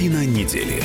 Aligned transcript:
Картина 0.00 0.24
недели. 0.24 0.82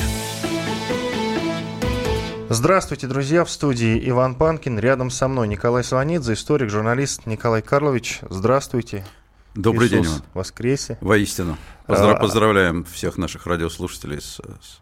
Здравствуйте, 2.50 3.06
друзья. 3.06 3.46
В 3.46 3.50
студии 3.50 3.98
Иван 4.10 4.34
Панкин. 4.34 4.78
Рядом 4.78 5.08
со 5.08 5.26
мной 5.26 5.48
Николай 5.48 5.82
Сванидзе, 5.84 6.34
историк, 6.34 6.68
журналист 6.68 7.24
Николай 7.24 7.62
Карлович. 7.62 8.18
Здравствуйте. 8.28 9.06
Добрый 9.54 9.88
Иисус 9.88 9.90
день, 10.00 10.04
Иван. 10.04 10.22
воскресе. 10.34 10.98
Воистину. 11.00 11.56
Поздрав- 11.86 12.16
А, 12.16 12.20
Поздравляем 12.20 12.84
всех 12.84 13.16
наших 13.16 13.46
радиослушателей 13.46 14.20
с, 14.20 14.34
с- 14.34 14.80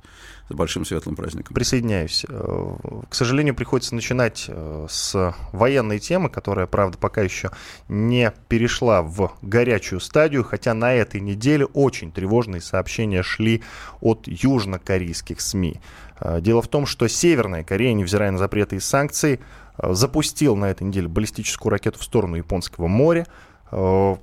с 0.49 0.55
большим 0.55 0.85
светлым 0.85 1.17
праздником. 1.17 1.55
Присоединяюсь. 1.55 2.27
Э, 2.29 2.77
К 3.09 3.15
сожалению, 3.15 3.55
приходится 3.55 3.95
начинать 3.95 4.45
э, 4.49 4.87
с 4.91 5.35
военной 5.53 5.99
темы, 5.99 6.29
которая, 6.29 6.67
правда, 6.67 6.99
пока 6.99 7.23
еще 7.23 7.51
не 7.89 8.33
перешла 8.49 9.03
в 9.03 9.33
горячую 9.41 10.01
стадию, 10.01 10.45
хотя 10.45 10.75
на 10.75 10.93
этой 10.93 11.21
неделе 11.21 11.65
очень 11.65 12.13
тревожные 12.13 12.61
сообщения 12.61 13.23
шли 13.23 13.63
от 14.01 14.27
южнокорейских 14.27 15.41
СМИ. 15.41 15.81
Э, 16.21 16.41
Дело 16.43 16.61
в 16.61 16.69
том, 16.69 16.85
что 16.85 17.09
Северная 17.09 17.65
Корея, 17.65 17.95
невзирая 17.95 18.31
на 18.31 18.39
запреты 18.39 18.77
и 18.77 18.81
санкции, 18.81 19.41
запустил 19.79 20.57
на 20.57 20.67
этой 20.67 20.85
неделе 20.85 21.09
баллистическую 21.09 21.71
ракету 21.71 21.99
в 21.99 22.05
сторону 22.05 22.37
Японского 22.37 22.87
моря. 22.87 23.27
В 23.73 24.21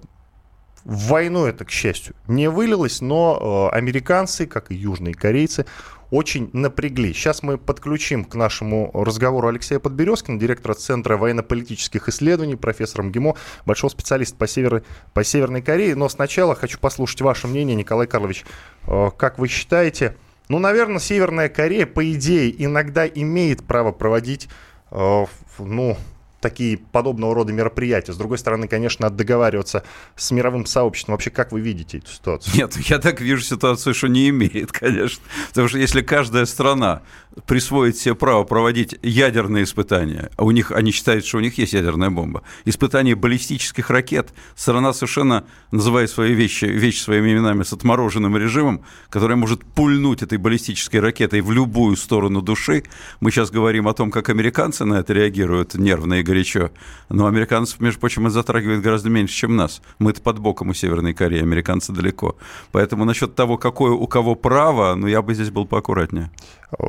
войну 0.86 1.46
это, 1.46 1.66
к 1.66 1.72
счастью, 1.72 2.16
не 2.28 2.50
вылилось, 2.50 3.02
но 3.02 3.70
американцы, 3.72 4.48
как 4.48 4.72
и 4.72 4.76
южные 4.76 5.14
корейцы, 5.14 5.66
очень 6.12 6.50
напрягли. 6.54 7.14
Сейчас 7.14 7.42
мы 7.42 7.58
подключим 7.58 8.26
к 8.26 8.36
нашему 8.36 8.92
разговору 8.94 9.48
Алексея 9.48 9.80
Подберезкина, 9.80 10.40
директора 10.40 10.74
Центра 10.74 11.18
военно-политических 11.18 12.10
исследований, 12.10 12.56
профессора 12.56 13.04
МГИМО, 13.04 13.36
большого 13.66 13.90
специалиста 13.90 14.36
по, 14.36 14.46
Северной, 14.46 14.84
по 15.14 15.24
Северной 15.24 15.62
Корее. 15.62 15.96
Но 15.96 16.10
сначала 16.10 16.54
хочу 16.54 16.78
послушать 16.80 17.22
ваше 17.22 17.48
мнение, 17.48 17.76
Николай 17.76 18.08
Карлович. 18.08 18.46
Э, 18.86 19.10
Как 19.18 19.40
вы 19.40 19.48
считаете, 19.48 20.18
ну, 20.50 20.60
наверное, 20.60 21.00
Северная 21.00 21.48
Корея, 21.48 21.86
по 21.86 22.12
идее, 22.12 22.54
иногда 22.64 23.08
имеет 23.08 23.64
право 23.64 23.94
проводить, 23.94 24.50
э, 24.92 25.26
ну, 25.60 25.98
такие 26.42 26.78
подобного 26.78 27.34
рода 27.34 27.54
мероприятия. 27.54 28.12
С 28.12 28.18
другой 28.18 28.38
стороны, 28.38 28.68
конечно, 28.68 29.04
надо 29.04 29.18
договариваться 29.18 29.84
с 30.16 30.32
мировым 30.32 30.66
сообществом. 30.66 31.14
Вообще, 31.14 31.30
как 31.30 31.52
вы 31.52 31.62
видите 31.62 32.00
эту 32.00 32.12
ситуацию? 32.12 32.54
Нет, 32.56 32.76
я 32.90 33.00
так 33.00 33.22
вижу 33.22 33.44
ситуацию, 33.44 33.94
что 33.94 34.08
не 34.08 34.30
имеет, 34.30 34.72
конечно. 34.72 35.24
Потому 35.50 35.70
что 35.70 35.78
если 35.78 36.02
каждая 36.02 36.46
страна 36.46 37.04
присвоит 37.46 37.98
себе 37.98 38.16
право 38.16 38.44
проводить 38.44 38.98
ядерные 39.02 39.64
испытания, 39.64 40.32
а 40.36 40.44
у 40.44 40.52
них, 40.52 40.72
они 40.72 40.92
считают, 40.92 41.26
что 41.26 41.38
у 41.38 41.42
них 41.42 41.58
есть 41.58 41.74
ядерная 41.74 42.10
бомба, 42.10 42.44
испытания 42.66 43.16
баллистических 43.16 43.90
ракет, 43.90 44.30
страна 44.56 44.94
совершенно 44.94 45.46
называет 45.72 46.10
свои 46.10 46.34
вещи, 46.34 46.66
вещи 46.66 47.00
своими 47.00 47.32
именами 47.32 47.64
с 47.64 47.72
отмороженным 47.72 48.36
режимом, 48.36 48.84
который 49.10 49.38
может 49.38 49.64
пульнуть 49.64 50.24
этой 50.24 50.38
баллистической 50.38 51.00
ракетой 51.00 51.42
в 51.42 51.52
любую 51.52 51.96
сторону 51.96 52.42
души. 52.42 52.84
Мы 53.20 53.32
сейчас 53.32 53.52
говорим 53.52 53.88
о 53.88 53.94
том, 53.94 54.12
как 54.12 54.30
американцы 54.30 54.84
на 54.86 54.96
это 54.96 55.14
реагируют 55.14 55.76
нервно 55.76 56.16
и 56.16 56.24
горячо. 56.32 56.72
Но 57.10 57.28
американцев, 57.28 57.80
между 57.80 58.00
прочим, 58.00 58.26
это 58.26 58.36
затрагивает 58.36 58.82
гораздо 58.82 59.10
меньше, 59.10 59.36
чем 59.36 59.56
нас. 59.56 59.82
Мы-то 60.00 60.22
под 60.22 60.40
боком 60.40 60.70
у 60.70 60.74
Северной 60.74 61.14
Кореи, 61.14 61.42
американцы 61.42 61.92
далеко. 61.92 62.38
Поэтому 62.72 63.06
насчет 63.06 63.36
того, 63.36 63.58
какое 63.58 63.92
у 63.92 64.08
кого 64.08 64.36
право, 64.36 64.96
ну, 64.96 65.08
я 65.08 65.22
бы 65.22 65.34
здесь 65.34 65.50
был 65.50 65.66
поаккуратнее. 65.66 66.32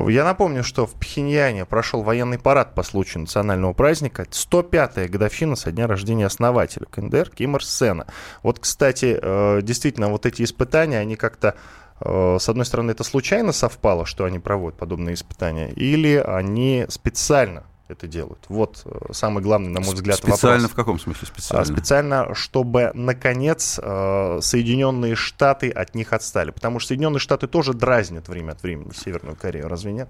Я 0.07 0.23
напомню, 0.23 0.63
что 0.63 0.85
в 0.85 0.93
Пхеньяне 0.93 1.65
прошел 1.65 2.03
военный 2.03 2.39
парад 2.39 2.73
по 2.73 2.83
случаю 2.83 3.21
национального 3.21 3.73
праздника. 3.73 4.25
105-я 4.31 5.09
годовщина 5.09 5.57
со 5.57 5.71
дня 5.71 5.87
рождения 5.87 6.25
основателя 6.25 6.85
КНДР 6.85 7.29
Ким 7.29 7.57
Ир 7.57 7.65
Сена. 7.65 8.07
Вот, 8.43 8.59
кстати, 8.59 9.19
э, 9.21 9.61
действительно, 9.61 10.07
вот 10.07 10.25
эти 10.25 10.43
испытания, 10.43 10.99
они 10.99 11.17
как-то 11.17 11.55
э, 11.99 12.37
с 12.39 12.47
одной 12.47 12.65
стороны, 12.65 12.91
это 12.91 13.03
случайно 13.03 13.51
совпало, 13.51 14.05
что 14.05 14.23
они 14.23 14.39
проводят 14.39 14.79
подобные 14.79 15.15
испытания, 15.15 15.69
или 15.71 16.15
они 16.15 16.85
специально 16.87 17.65
это 17.87 18.07
делают? 18.07 18.45
Вот 18.49 18.81
э, 18.85 19.13
самый 19.13 19.43
главный, 19.43 19.69
на 19.69 19.79
мой 19.81 19.93
взгляд, 19.93 20.17
Специально 20.17 20.63
вопрос. 20.63 20.71
в 20.71 20.75
каком 20.75 20.99
смысле 20.99 21.21
А, 21.23 21.33
специально? 21.33 21.65
Специально, 21.65 22.35
чтобы, 22.35 22.91
наконец, 22.93 23.79
э, 23.81 24.39
Соединенные 24.41 25.15
Штаты 25.15 25.69
от 25.69 25.95
них 25.95 26.13
отстали. 26.13 26.51
Потому 26.51 26.79
что 26.79 26.89
Соединенные 26.89 27.19
Штаты 27.19 27.47
тоже 27.47 27.73
дразнят 27.73 28.27
время 28.29 28.51
от 28.53 28.63
времени 28.63 28.91
Северную 28.95 29.35
Корею, 29.35 29.67
разве 29.67 29.91
нет? 29.93 30.09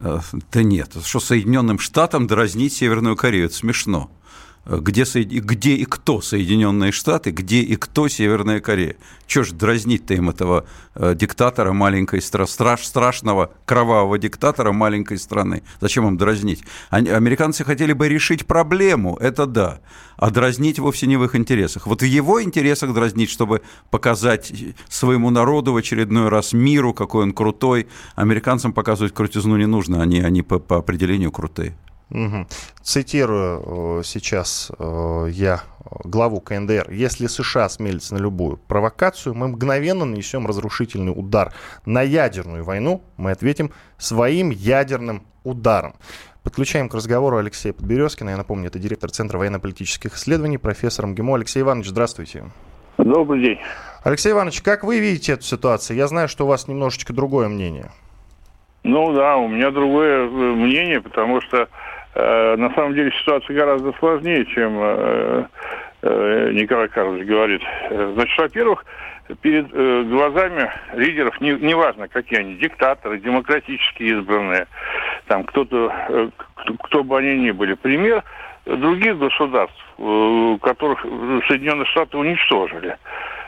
Э, 0.00 0.20
Да 0.52 0.62
нет, 0.62 0.92
что 1.04 1.20
Соединенным 1.20 1.78
Штатам 1.78 2.26
дразнить 2.26 2.72
Северную 2.74 3.16
Корею, 3.16 3.46
это 3.46 3.54
смешно. 3.54 4.10
Э, 4.66 4.78
Где, 4.80 5.04
где 5.04 5.74
и 5.74 5.84
кто 5.84 6.20
Соединенные 6.20 6.92
Штаты, 6.92 7.30
где 7.30 7.60
и 7.60 7.76
кто 7.76 8.08
Северная 8.08 8.60
Корея? 8.60 8.96
Чего 9.26 9.44
ж 9.44 9.52
дразнить-то 9.52 10.14
им 10.14 10.28
этого 10.28 10.66
э, 10.94 11.14
диктатора 11.14 11.72
маленькой 11.72 12.20
страны, 12.20 12.48
страш, 12.48 12.84
страшного 12.84 13.52
кровавого 13.64 14.18
диктатора 14.18 14.72
маленькой 14.72 15.18
страны? 15.18 15.62
Зачем 15.80 16.06
им 16.06 16.16
дразнить? 16.16 16.64
Они- 16.90 17.10
американцы 17.10 17.64
хотели 17.64 17.92
бы 17.92 18.08
решить 18.08 18.46
проблему, 18.46 19.16
это 19.20 19.46
да, 19.46 19.80
а 20.16 20.30
дразнить 20.30 20.78
вовсе 20.78 21.06
не 21.06 21.16
в 21.16 21.24
их 21.24 21.34
интересах. 21.36 21.86
Вот 21.86 22.02
в 22.02 22.04
его 22.04 22.42
интересах 22.42 22.92
дразнить, 22.92 23.30
чтобы 23.30 23.62
показать 23.90 24.52
своему 24.88 25.30
народу 25.30 25.72
в 25.72 25.76
очередной 25.76 26.28
раз 26.28 26.52
миру, 26.52 26.92
какой 26.92 27.22
он 27.24 27.32
крутой. 27.32 27.86
Американцам 28.16 28.72
показывать 28.72 29.14
крутизну 29.14 29.56
не 29.56 29.66
нужно, 29.66 30.02
они, 30.02 30.20
они 30.20 30.42
по, 30.42 30.58
по 30.58 30.76
определению 30.78 31.30
крутые. 31.30 31.76
Мгм. 32.10 32.46
Цитирую 32.82 33.98
э, 33.98 34.02
сейчас 34.04 34.70
э, 34.78 35.28
я 35.30 35.62
главу 36.04 36.40
КНДР. 36.40 36.90
Если 36.90 37.26
США 37.26 37.64
осмелится 37.64 38.14
на 38.14 38.18
любую 38.18 38.58
провокацию, 38.58 39.34
мы 39.34 39.48
мгновенно 39.48 40.04
нанесем 40.04 40.46
разрушительный 40.46 41.12
удар 41.14 41.52
на 41.84 42.02
ядерную 42.02 42.64
войну. 42.64 43.02
Мы 43.16 43.32
ответим 43.32 43.72
своим 43.98 44.50
ядерным 44.50 45.24
ударом. 45.42 45.94
Подключаем 46.44 46.88
к 46.88 46.94
разговору 46.94 47.38
Алексея 47.38 47.72
Подберезкина. 47.72 48.30
Я 48.30 48.36
напомню, 48.36 48.68
это 48.68 48.78
директор 48.78 49.10
Центра 49.10 49.36
военно-политических 49.36 50.14
исследований, 50.14 50.58
профессор 50.58 51.06
МГИМО. 51.06 51.34
Алексей 51.34 51.62
Иванович, 51.62 51.88
здравствуйте. 51.88 52.44
Добрый 52.98 53.42
день. 53.42 53.58
Алексей 54.04 54.30
Иванович, 54.30 54.62
как 54.62 54.84
вы 54.84 55.00
видите 55.00 55.32
эту 55.32 55.42
ситуацию? 55.42 55.96
Я 55.96 56.06
знаю, 56.06 56.28
что 56.28 56.44
у 56.44 56.48
вас 56.48 56.68
немножечко 56.68 57.12
другое 57.12 57.48
мнение. 57.48 57.90
Ну 58.84 59.12
да, 59.12 59.36
у 59.36 59.48
меня 59.48 59.72
другое 59.72 60.20
э, 60.20 60.28
мнение, 60.28 61.00
потому 61.00 61.40
что 61.40 61.68
на 62.56 62.72
самом 62.74 62.94
деле 62.94 63.10
ситуация 63.12 63.54
гораздо 63.56 63.92
сложнее, 63.98 64.44
чем 64.46 64.78
э, 64.80 65.44
э, 66.02 66.50
Николай 66.52 66.88
Карлович 66.88 67.26
говорит. 67.26 67.62
Э, 67.90 68.12
Значит, 68.14 68.38
во-первых, 68.38 68.84
перед 69.42 69.66
э, 69.72 70.02
глазами 70.04 70.70
лидеров, 70.94 71.40
не- 71.40 71.58
неважно, 71.60 72.08
какие 72.08 72.40
они, 72.40 72.54
диктаторы, 72.56 73.18
демократически 73.18 74.04
избранные, 74.04 74.66
там 75.26 75.44
кто-то, 75.44 75.92
э, 76.08 76.28
кто, 76.84 77.02
бы 77.04 77.18
они 77.18 77.38
ни 77.38 77.50
были, 77.50 77.74
пример 77.74 78.22
других 78.64 79.18
государств, 79.18 79.76
э, 79.98 80.58
которых 80.62 81.00
Соединенные 81.48 81.86
Штаты 81.86 82.16
уничтожили. 82.18 82.96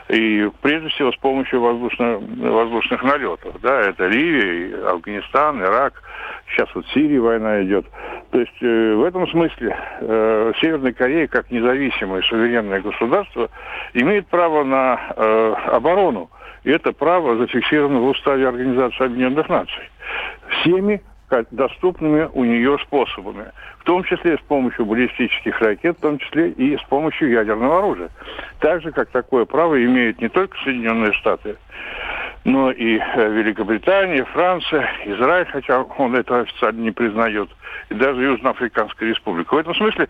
И 0.09 0.49
прежде 0.61 0.89
всего 0.89 1.11
с 1.11 1.17
помощью 1.17 1.61
воздушно, 1.61 2.17
воздушных 2.17 3.03
налетов. 3.03 3.55
Да, 3.61 3.79
это 3.81 4.07
Ливия, 4.07 4.89
Афганистан, 4.89 5.61
Ирак, 5.61 6.01
сейчас 6.47 6.67
вот 6.73 6.85
в 6.87 6.93
Сирии 6.93 7.19
война 7.19 7.63
идет. 7.63 7.85
То 8.31 8.39
есть 8.39 8.61
э, 8.61 8.95
в 8.95 9.03
этом 9.03 9.27
смысле 9.27 9.77
э, 10.01 10.51
Северная 10.59 10.93
Корея, 10.93 11.27
как 11.27 11.51
независимое 11.51 12.23
суверенное 12.23 12.81
государство, 12.81 13.49
имеет 13.93 14.25
право 14.27 14.63
на 14.63 14.99
э, 15.15 15.53
оборону. 15.73 16.31
И 16.63 16.71
это 16.71 16.91
право 16.91 17.37
зафиксировано 17.37 17.99
в 17.99 18.07
уставе 18.07 18.47
Организации 18.47 19.05
Объединенных 19.05 19.47
Наций. 19.47 19.89
Всеми 20.61 21.01
доступными 21.51 22.29
у 22.33 22.43
нее 22.43 22.77
способами. 22.79 23.45
В 23.79 23.83
том 23.83 24.03
числе 24.03 24.37
с 24.37 24.41
помощью 24.41 24.85
баллистических 24.85 25.59
ракет, 25.61 25.97
в 25.97 26.01
том 26.01 26.19
числе 26.19 26.49
и 26.49 26.77
с 26.77 26.81
помощью 26.83 27.31
ядерного 27.31 27.79
оружия. 27.79 28.09
Так 28.59 28.81
же, 28.81 28.91
как 28.91 29.09
такое 29.09 29.45
право 29.45 29.83
имеют 29.83 30.21
не 30.21 30.29
только 30.29 30.57
Соединенные 30.63 31.13
Штаты, 31.13 31.55
но 32.45 32.71
и 32.71 32.97
э, 32.97 33.31
Великобритания, 33.31 34.23
Франция, 34.25 34.89
Израиль, 35.05 35.47
хотя 35.51 35.81
он 35.81 36.15
это 36.15 36.41
официально 36.41 36.81
не 36.81 36.91
признает, 36.91 37.49
и 37.89 37.93
даже 37.93 38.21
Южноафриканская 38.21 39.09
республика. 39.09 39.55
В 39.55 39.57
этом 39.57 39.75
смысле 39.75 40.07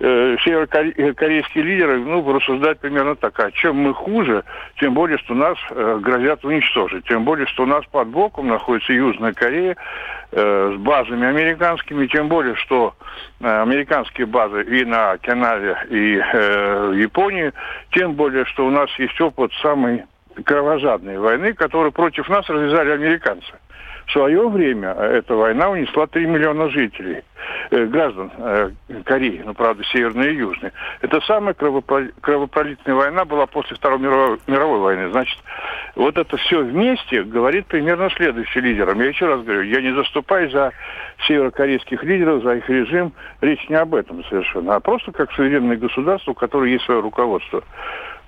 э, 0.00 0.36
северокорейские 0.42 1.64
лидеры 1.64 1.98
ну, 1.98 2.32
рассуждают 2.32 2.80
примерно 2.80 3.14
так. 3.14 3.38
А 3.38 3.50
чем 3.52 3.76
мы 3.76 3.94
хуже, 3.94 4.44
тем 4.80 4.94
более, 4.94 5.18
что 5.18 5.34
нас 5.34 5.56
э, 5.70 5.98
грозят 6.00 6.44
уничтожить. 6.44 7.04
Тем 7.04 7.24
более, 7.24 7.46
что 7.46 7.64
у 7.64 7.66
нас 7.66 7.84
под 7.86 8.08
боком 8.08 8.48
находится 8.48 8.92
Южная 8.92 9.32
Корея 9.32 9.76
э, 10.32 10.74
с 10.74 10.80
базами 10.80 11.26
американскими. 11.26 12.06
Тем 12.06 12.28
более, 12.28 12.54
что 12.56 12.94
э, 13.40 13.62
американские 13.62 14.26
базы 14.26 14.62
и 14.62 14.84
на 14.84 15.12
Окинаве, 15.12 15.76
и 15.90 16.16
э, 16.16 16.88
в 16.88 16.92
Японии. 16.94 17.52
Тем 17.92 18.14
более, 18.14 18.44
что 18.46 18.66
у 18.66 18.70
нас 18.70 18.90
есть 18.98 19.20
опыт 19.20 19.52
самой 19.62 20.04
кровожадной 20.44 21.18
войны, 21.18 21.52
которую 21.52 21.92
против 21.92 22.28
нас 22.28 22.48
развязали 22.48 22.90
американцы. 22.90 23.52
В 24.10 24.12
свое 24.12 24.48
время 24.48 24.90
эта 24.90 25.36
война 25.36 25.70
унесла 25.70 26.08
3 26.08 26.26
миллиона 26.26 26.68
жителей, 26.68 27.22
э, 27.70 27.84
граждан 27.86 28.32
э, 28.38 28.70
Кореи, 29.04 29.40
ну, 29.44 29.54
правда, 29.54 29.84
северной 29.84 30.32
и 30.32 30.36
южной. 30.36 30.72
Это 31.00 31.20
самая 31.20 31.54
кровопролитная 31.54 32.94
война 32.96 33.24
была 33.24 33.46
после 33.46 33.76
Второй 33.76 34.00
мировой, 34.00 34.40
мировой 34.48 34.80
войны. 34.80 35.10
Значит, 35.10 35.38
вот 35.94 36.18
это 36.18 36.36
все 36.38 36.60
вместе 36.60 37.22
говорит 37.22 37.66
примерно 37.66 38.10
следующий 38.10 38.60
лидерам. 38.60 38.98
Я 38.98 39.06
еще 39.06 39.26
раз 39.26 39.44
говорю, 39.44 39.62
я 39.62 39.80
не 39.80 39.94
заступаюсь 39.94 40.50
за 40.50 40.72
северокорейских 41.28 42.02
лидеров, 42.02 42.42
за 42.42 42.56
их 42.56 42.68
режим. 42.68 43.12
Речь 43.40 43.68
не 43.68 43.76
об 43.76 43.94
этом 43.94 44.24
совершенно, 44.24 44.74
а 44.74 44.80
просто 44.80 45.12
как 45.12 45.30
суверенное 45.32 45.76
государство, 45.76 46.32
у 46.32 46.34
которого 46.34 46.64
есть 46.64 46.84
свое 46.84 47.00
руководство. 47.00 47.62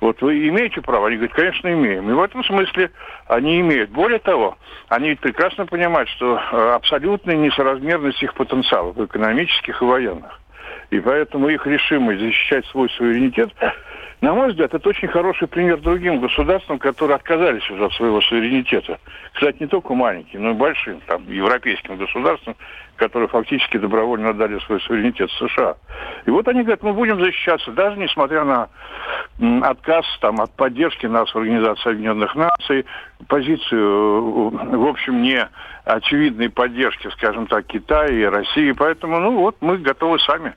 Вот 0.02 0.20
вы 0.20 0.49
имеете 0.49 0.81
право? 0.81 1.06
Они 1.06 1.14
говорят, 1.14 1.37
конечно, 1.37 1.72
имеем. 1.72 2.10
И 2.10 2.12
в 2.12 2.20
этом 2.20 2.43
смысле 2.43 2.90
они 3.28 3.60
имеют. 3.60 3.90
Более 3.90 4.19
того, 4.19 4.58
они 4.88 5.14
прекрасно 5.14 5.64
понимают, 5.64 6.08
что 6.08 6.38
э, 6.38 6.72
абсолютная 6.75 7.37
несоразмерность 7.37 8.20
их 8.20 8.34
потенциалов, 8.34 8.99
экономических 8.99 9.81
и 9.81 9.84
военных. 9.84 10.40
И 10.90 10.99
поэтому 10.99 11.49
их 11.50 11.64
решимость 11.69 12.20
защищать 12.20 12.66
свой 12.66 12.90
суверенитет 12.90 13.50
на 14.22 14.34
мой 14.34 14.50
взгляд, 14.50 14.72
это 14.72 14.88
очень 14.88 15.08
хороший 15.08 15.48
пример 15.48 15.78
другим 15.78 16.20
государствам, 16.20 16.78
которые 16.78 17.16
отказались 17.16 17.69
уже 17.69 17.84
от 17.84 17.92
своего 17.94 18.20
суверенитета. 18.20 19.00
Кстати, 19.32 19.56
не 19.58 19.66
только 19.66 19.94
маленьким, 19.94 20.44
но 20.44 20.50
и 20.50 20.54
большим, 20.54 21.00
там, 21.08 21.28
европейским 21.28 21.96
государствам, 21.96 22.54
которые 22.94 23.28
фактически 23.28 23.78
добровольно 23.78 24.30
отдали 24.30 24.60
свой 24.60 24.80
суверенитет 24.82 25.28
США. 25.32 25.74
И 26.24 26.30
вот 26.30 26.46
они 26.46 26.62
говорят, 26.62 26.84
мы 26.84 26.92
будем 26.92 27.19
защищаться, 27.19 27.72
даже 27.72 27.98
несмотря 27.98 28.44
на 28.44 28.69
отказ 29.69 30.06
там, 30.20 30.40
от 30.40 30.54
поддержки 30.54 31.06
нас 31.06 31.28
в 31.34 31.36
Организации 31.36 31.90
Объединенных 31.90 32.36
Наций, 32.36 32.86
позицию, 33.26 34.50
в 34.50 34.86
общем, 34.86 35.20
не 35.20 35.48
очевидной 35.84 36.48
поддержки, 36.48 37.08
скажем 37.08 37.48
так, 37.48 37.66
Китая 37.66 38.06
и 38.06 38.22
России. 38.22 38.70
Поэтому, 38.70 39.19
ну 39.19 39.38
вот, 39.38 39.56
мы 39.60 39.78
готовы 39.78 40.20
сами 40.20 40.54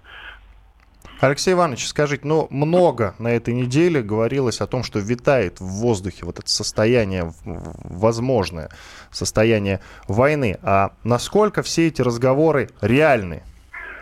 Алексей 1.21 1.53
Иванович, 1.53 1.88
скажите, 1.88 2.27
ну, 2.27 2.47
много 2.50 3.15
на 3.19 3.29
этой 3.29 3.53
неделе 3.53 4.01
говорилось 4.01 4.59
о 4.62 4.67
том, 4.67 4.83
что 4.83 5.00
витает 5.00 5.59
в 5.59 5.65
воздухе 5.65 6.25
вот 6.25 6.39
это 6.39 6.50
состояние, 6.50 7.33
возможное 7.44 8.69
состояние 9.12 9.79
войны. 10.07 10.57
А 10.62 10.91
насколько 11.03 11.63
все 11.63 11.88
эти 11.88 12.01
разговоры 12.01 12.69
реальны? 12.81 13.44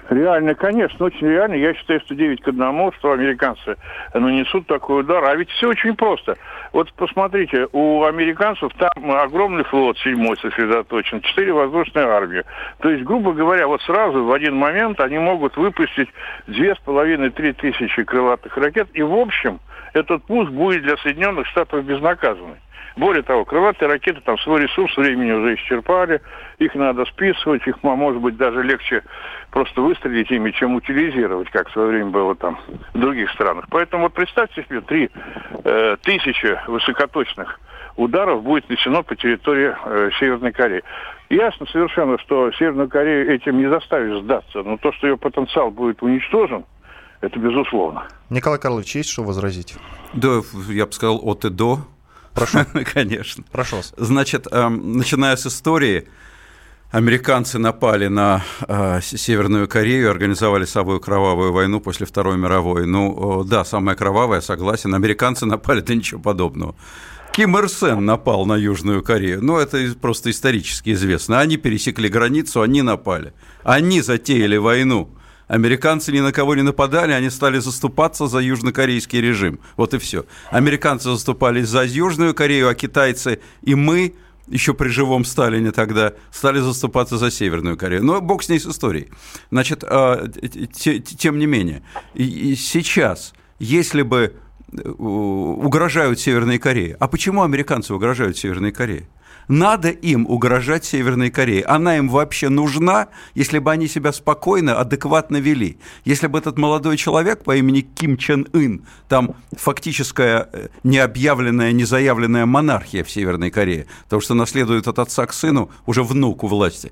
Реально, 0.09 0.53
конечно, 0.55 1.05
очень 1.05 1.27
реально. 1.27 1.55
Я 1.55 1.73
считаю, 1.73 1.99
что 2.01 2.15
9 2.15 2.41
к 2.41 2.47
1, 2.47 2.91
что 2.99 3.11
американцы 3.11 3.77
нанесут 4.13 4.67
такой 4.67 5.01
удар. 5.01 5.23
А 5.23 5.35
ведь 5.35 5.49
все 5.51 5.69
очень 5.69 5.95
просто. 5.95 6.35
Вот 6.73 6.91
посмотрите, 6.93 7.67
у 7.71 8.03
американцев 8.03 8.71
там 8.77 9.11
огромный 9.11 9.63
флот, 9.63 9.97
седьмой 9.99 10.37
сосредоточен, 10.37 11.21
четыре 11.21 11.53
воздушные 11.53 12.05
армии. 12.05 12.43
То 12.79 12.89
есть, 12.89 13.03
грубо 13.03 13.33
говоря, 13.33 13.67
вот 13.67 13.81
сразу 13.83 14.23
в 14.23 14.31
один 14.31 14.55
момент 14.55 14.99
они 14.99 15.19
могут 15.19 15.55
выпустить 15.55 16.09
две 16.47 16.75
с 16.75 16.79
половиной-три 16.79 17.53
тысячи 17.53 18.03
крылатых 18.03 18.57
ракет. 18.57 18.89
И, 18.93 19.01
в 19.01 19.13
общем, 19.13 19.59
этот 19.93 20.23
пуск 20.25 20.51
будет 20.51 20.83
для 20.83 20.97
Соединенных 20.97 21.47
Штатов 21.47 21.85
безнаказанный. 21.85 22.57
Более 22.95 23.23
того, 23.23 23.45
крылатые 23.45 23.89
ракеты 23.89 24.21
там 24.21 24.37
свой 24.39 24.61
ресурс 24.61 24.95
времени 24.95 25.31
уже 25.31 25.55
исчерпали, 25.55 26.21
их 26.59 26.75
надо 26.75 27.05
списывать, 27.05 27.65
их, 27.67 27.81
может 27.81 28.21
быть, 28.21 28.37
даже 28.37 28.61
легче 28.61 29.03
просто 29.51 29.81
выстрелить 29.81 30.29
ими, 30.31 30.51
чем 30.51 30.75
утилизировать, 30.75 31.49
как 31.49 31.69
в 31.69 31.73
свое 31.73 31.89
время 31.89 32.11
было 32.11 32.35
там 32.35 32.59
в 32.93 32.99
других 32.99 33.31
странах. 33.31 33.65
Поэтому 33.69 34.03
вот 34.03 34.13
представьте 34.13 34.63
себе, 34.63 34.81
три 34.81 35.09
э, 35.63 35.97
тысячи 36.01 36.59
высокоточных 36.67 37.59
ударов 37.95 38.43
будет 38.43 38.69
несено 38.69 39.03
по 39.03 39.15
территории 39.15 39.75
э, 39.85 40.09
Северной 40.19 40.51
Кореи. 40.51 40.83
Ясно 41.29 41.65
совершенно, 41.67 42.17
что 42.19 42.51
Северную 42.53 42.89
Корею 42.89 43.31
этим 43.33 43.57
не 43.57 43.67
заставишь 43.67 44.21
сдаться, 44.21 44.61
но 44.63 44.77
то, 44.77 44.91
что 44.93 45.07
ее 45.07 45.17
потенциал 45.17 45.71
будет 45.71 46.01
уничтожен, 46.03 46.65
это 47.21 47.39
безусловно. 47.39 48.05
Николай 48.29 48.59
Карлович, 48.59 48.97
есть 48.97 49.09
что 49.09 49.23
возразить? 49.23 49.75
Да, 50.13 50.41
я 50.69 50.85
бы 50.85 50.91
сказал 50.91 51.19
от 51.23 51.45
и 51.45 51.49
до. 51.49 51.79
Прошу. 52.33 52.59
Конечно. 52.93 53.43
Прошу 53.51 53.81
Значит, 53.97 54.47
эм, 54.51 54.97
начиная 54.97 55.35
с 55.35 55.45
истории, 55.45 56.07
американцы 56.91 57.59
напали 57.59 58.07
на 58.07 58.43
э, 58.67 58.99
Северную 59.01 59.67
Корею, 59.67 60.11
организовали 60.11 60.65
собой 60.65 60.99
кровавую 60.99 61.51
войну 61.51 61.79
после 61.79 62.05
Второй 62.05 62.37
мировой. 62.37 62.85
Ну, 62.85 63.43
да, 63.43 63.65
самая 63.65 63.95
кровавая, 63.95 64.41
согласен. 64.41 64.93
Американцы 64.95 65.45
напали, 65.47 65.81
да 65.81 65.93
ничего 65.95 66.21
подобного. 66.21 66.75
Ким 67.33 67.57
Ир 67.57 67.67
Сен 67.67 68.05
напал 68.05 68.45
на 68.45 68.55
Южную 68.55 69.01
Корею. 69.01 69.43
Ну, 69.43 69.57
это 69.57 69.79
просто 69.99 70.29
исторически 70.29 70.91
известно. 70.93 71.39
Они 71.39 71.57
пересекли 71.57 72.07
границу, 72.07 72.61
они 72.61 72.83
напали. 72.83 73.33
Они 73.63 74.01
затеяли 74.01 74.57
войну. 74.57 75.09
Американцы 75.53 76.11
ни 76.11 76.19
на 76.19 76.31
кого 76.31 76.55
не 76.55 76.63
нападали, 76.63 77.11
они 77.11 77.29
стали 77.29 77.59
заступаться 77.59 78.25
за 78.25 78.39
южнокорейский 78.39 79.21
режим. 79.21 79.59
Вот 79.77 79.93
и 79.93 79.99
все. 79.99 80.25
Американцы 80.49 81.11
заступались 81.11 81.67
за 81.67 81.83
Южную 81.83 82.33
Корею, 82.33 82.69
а 82.69 82.73
китайцы 82.73 83.39
и 83.61 83.75
мы 83.75 84.15
еще 84.47 84.73
при 84.73 84.89
живом 84.89 85.23
Сталине 85.23 85.71
тогда, 85.71 86.13
стали 86.31 86.59
заступаться 86.59 87.19
за 87.19 87.29
Северную 87.29 87.77
Корею. 87.77 88.03
Но 88.03 88.19
бог 88.19 88.41
с 88.41 88.49
ней 88.49 88.59
с 88.59 88.65
историей. 88.65 89.09
Значит, 89.51 89.83
а, 89.83 90.27
тем 91.19 91.37
не 91.37 91.45
менее, 91.45 91.83
сейчас, 92.15 93.33
если 93.59 94.01
бы 94.01 94.33
э, 94.71 94.89
угрожают 94.89 96.19
Северной 96.19 96.57
Корее, 96.57 96.97
а 96.99 97.07
почему 97.07 97.43
американцы 97.43 97.93
угрожают 97.93 98.39
Северной 98.39 98.71
Корее? 98.71 99.07
Надо 99.47 99.89
им 99.89 100.25
угрожать 100.27 100.85
Северной 100.85 101.29
Корее. 101.29 101.63
Она 101.65 101.97
им 101.97 102.09
вообще 102.09 102.49
нужна, 102.49 103.07
если 103.35 103.59
бы 103.59 103.71
они 103.71 103.87
себя 103.87 104.13
спокойно, 104.13 104.79
адекватно 104.79 105.37
вели. 105.37 105.77
Если 106.05 106.27
бы 106.27 106.39
этот 106.39 106.57
молодой 106.57 106.97
человек 106.97 107.43
по 107.43 107.55
имени 107.55 107.81
Ким 107.81 108.17
Чен 108.17 108.47
Ын, 108.53 108.85
там 109.07 109.35
фактическая 109.51 110.49
э, 110.51 110.67
необъявленная, 110.83 111.71
незаявленная 111.71 112.45
монархия 112.45 113.03
в 113.03 113.11
Северной 113.11 113.51
Корее, 113.51 113.87
потому 114.05 114.21
что 114.21 114.33
наследует 114.33 114.87
от 114.87 114.99
отца 114.99 115.25
к 115.25 115.33
сыну 115.33 115.69
уже 115.85 116.03
внук 116.03 116.43
у 116.43 116.47
власти, 116.47 116.91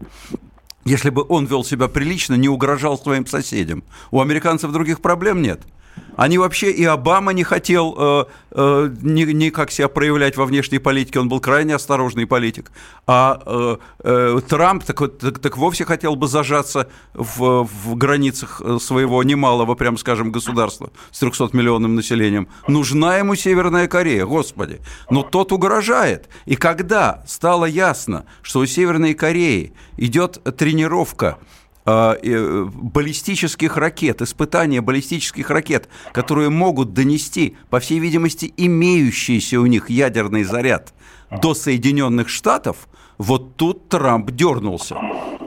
если 0.83 1.09
бы 1.09 1.23
он 1.27 1.45
вел 1.45 1.63
себя 1.63 1.87
прилично, 1.87 2.35
не 2.35 2.49
угрожал 2.49 2.97
своим 2.97 3.27
соседям. 3.27 3.83
У 4.09 4.19
американцев 4.19 4.71
других 4.71 5.01
проблем 5.01 5.41
нет– 5.41 5.61
они 6.15 6.37
вообще 6.37 6.71
и 6.71 6.83
Обама 6.83 7.33
не 7.33 7.43
хотел 7.43 7.95
э, 7.97 8.25
э, 8.51 8.89
никак 9.01 9.71
себя 9.71 9.87
проявлять 9.87 10.37
во 10.37 10.45
внешней 10.45 10.79
политике, 10.79 11.19
он 11.19 11.29
был 11.29 11.39
крайне 11.39 11.73
осторожный 11.75 12.27
политик. 12.27 12.71
А 13.07 13.41
э, 13.45 13.77
э, 14.03 14.41
Трамп 14.47 14.83
так, 14.83 15.17
так, 15.17 15.39
так 15.39 15.57
вовсе 15.57 15.85
хотел 15.85 16.15
бы 16.15 16.27
зажаться 16.27 16.89
в, 17.13 17.63
в 17.63 17.95
границах 17.95 18.61
э, 18.63 18.77
своего 18.79 19.23
немалого, 19.23 19.75
прям 19.75 19.97
скажем, 19.97 20.31
государства 20.31 20.91
с 21.11 21.23
300-миллионным 21.23 21.95
населением. 21.95 22.49
Нужна 22.67 23.17
ему 23.17 23.35
Северная 23.35 23.87
Корея, 23.87 24.25
господи. 24.25 24.81
Но 25.09 25.23
тот 25.23 25.51
угрожает. 25.51 26.29
И 26.45 26.55
когда 26.55 27.23
стало 27.25 27.65
ясно, 27.65 28.25
что 28.41 28.59
у 28.59 28.65
Северной 28.65 29.13
Кореи 29.13 29.73
идет 29.97 30.43
тренировка 30.57 31.37
баллистических 31.85 33.77
ракет, 33.77 34.21
испытания 34.21 34.81
баллистических 34.81 35.49
ракет, 35.49 35.89
которые 36.13 36.49
могут 36.49 36.93
донести, 36.93 37.55
по 37.69 37.79
всей 37.79 37.99
видимости, 37.99 38.53
имеющийся 38.57 39.59
у 39.59 39.65
них 39.65 39.89
ядерный 39.89 40.43
заряд 40.43 40.93
до 41.41 41.53
Соединенных 41.53 42.29
Штатов, 42.29 42.87
вот 43.17 43.55
тут 43.55 43.89
Трамп 43.89 44.31
дернулся. 44.31 44.97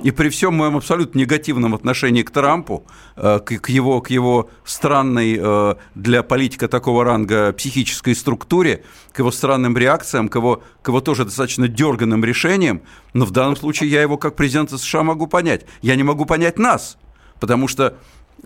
И 0.05 0.11
при 0.11 0.29
всем 0.29 0.53
моем 0.55 0.77
абсолютно 0.77 1.19
негативном 1.19 1.75
отношении 1.75 2.23
к 2.23 2.31
Трампу, 2.31 2.87
э, 3.17 3.39
к 3.39 3.71
его, 3.71 4.03
к 4.03 4.11
его 4.11 4.51
странной 4.63 5.39
э, 5.41 5.75
для 5.95 6.23
политика 6.23 6.69
такого 6.69 7.05
ранга 7.05 7.55
психической 7.55 8.15
структуре, 8.15 8.85
к 9.13 9.21
его 9.21 9.31
странным 9.31 9.79
реакциям, 9.79 10.29
к 10.29 10.35
его, 10.35 10.63
к 10.83 10.89
его 10.89 11.01
тоже 11.01 11.25
достаточно 11.25 11.69
дерганным 11.69 12.23
решениям, 12.23 12.83
но 13.15 13.25
в 13.25 13.31
данном 13.31 13.57
случае 13.57 13.89
я 13.89 14.03
его 14.03 14.19
как 14.19 14.37
президента 14.37 14.77
США 14.77 15.05
могу 15.05 15.27
понять. 15.27 15.65
Я 15.81 15.97
не 15.97 16.03
могу 16.03 16.27
понять 16.27 16.59
нас, 16.59 16.99
потому 17.41 17.67
что 17.67 17.97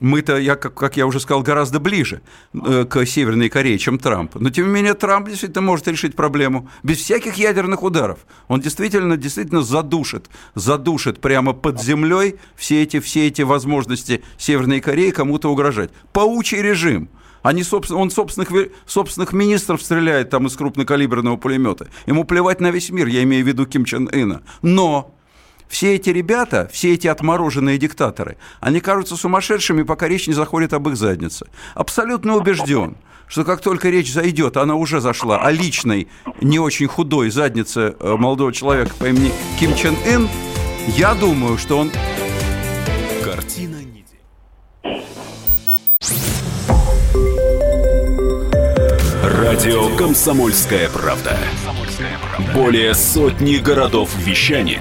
мы-то, 0.00 0.36
я, 0.38 0.56
как, 0.56 0.74
как 0.74 0.96
я 0.96 1.06
уже 1.06 1.20
сказал, 1.20 1.42
гораздо 1.42 1.80
ближе 1.80 2.20
э, 2.54 2.84
к 2.84 3.04
Северной 3.06 3.48
Корее, 3.48 3.78
чем 3.78 3.98
Трамп. 3.98 4.34
Но, 4.36 4.50
тем 4.50 4.66
не 4.66 4.72
менее, 4.72 4.94
Трамп 4.94 5.28
действительно 5.28 5.62
может 5.62 5.88
решить 5.88 6.16
проблему 6.16 6.68
без 6.82 6.98
всяких 6.98 7.34
ядерных 7.34 7.82
ударов. 7.82 8.20
Он 8.48 8.60
действительно, 8.60 9.16
действительно 9.16 9.62
задушит, 9.62 10.28
задушит 10.54 11.20
прямо 11.20 11.52
под 11.52 11.80
землей 11.80 12.36
все 12.56 12.82
эти, 12.82 13.00
все 13.00 13.26
эти 13.26 13.42
возможности 13.42 14.22
Северной 14.36 14.80
Кореи 14.80 15.10
кому-то 15.10 15.50
угрожать. 15.50 15.90
Паучий 16.12 16.60
режим. 16.62 17.08
Они, 17.42 17.62
собственно, 17.62 18.00
он 18.00 18.10
собственных, 18.10 18.50
собственных 18.86 19.32
министров 19.32 19.82
стреляет 19.82 20.30
там 20.30 20.46
из 20.46 20.56
крупнокалиберного 20.56 21.36
пулемета. 21.36 21.88
Ему 22.06 22.24
плевать 22.24 22.60
на 22.60 22.70
весь 22.70 22.90
мир, 22.90 23.06
я 23.06 23.22
имею 23.22 23.44
в 23.44 23.48
виду 23.48 23.64
Ким 23.66 23.84
Чен 23.84 24.08
Ына. 24.12 24.42
Но 24.62 25.14
все 25.68 25.94
эти 25.94 26.10
ребята, 26.10 26.68
все 26.72 26.94
эти 26.94 27.06
отмороженные 27.06 27.78
диктаторы, 27.78 28.36
они 28.60 28.80
кажутся 28.80 29.16
сумасшедшими, 29.16 29.82
пока 29.82 30.08
речь 30.08 30.26
не 30.26 30.34
заходит 30.34 30.72
об 30.72 30.88
их 30.88 30.96
заднице. 30.96 31.46
Абсолютно 31.74 32.36
убежден, 32.36 32.96
что 33.28 33.44
как 33.44 33.60
только 33.60 33.90
речь 33.90 34.12
зайдет, 34.12 34.56
она 34.56 34.74
уже 34.74 35.00
зашла, 35.00 35.38
о 35.38 35.50
личной, 35.50 36.08
не 36.40 36.58
очень 36.58 36.86
худой 36.86 37.30
заднице 37.30 37.94
э, 37.98 38.16
молодого 38.16 38.52
человека 38.52 38.92
по 38.98 39.04
имени 39.04 39.32
Ким 39.60 39.74
Чен 39.74 39.96
Ын, 40.06 40.28
я 40.96 41.14
думаю, 41.14 41.58
что 41.58 41.78
он... 41.78 41.92
Картина 43.22 43.76
недели. 43.76 44.08
Радио 49.22 49.94
«Комсомольская 49.96 50.88
правда». 50.88 51.36
Более 52.54 52.94
сотни 52.94 53.56
городов 53.56 54.10
вещания 54.16 54.80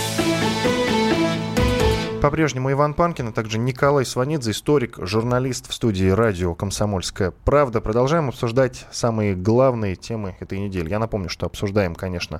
По-прежнему 2.21 2.71
Иван 2.71 2.93
Панкин, 2.93 3.29
а 3.29 3.31
также 3.31 3.57
Николай 3.57 4.05
Сванидзе, 4.05 4.51
историк, 4.51 4.99
журналист 4.99 5.67
в 5.67 5.73
студии 5.73 6.07
радио 6.07 6.53
«Комсомольская 6.53 7.31
правда». 7.31 7.81
Продолжаем 7.81 8.29
обсуждать 8.29 8.85
самые 8.91 9.33
главные 9.33 9.95
темы 9.95 10.35
этой 10.39 10.59
недели. 10.59 10.87
Я 10.87 10.99
напомню, 10.99 11.29
что 11.29 11.47
обсуждаем, 11.47 11.95
конечно, 11.95 12.39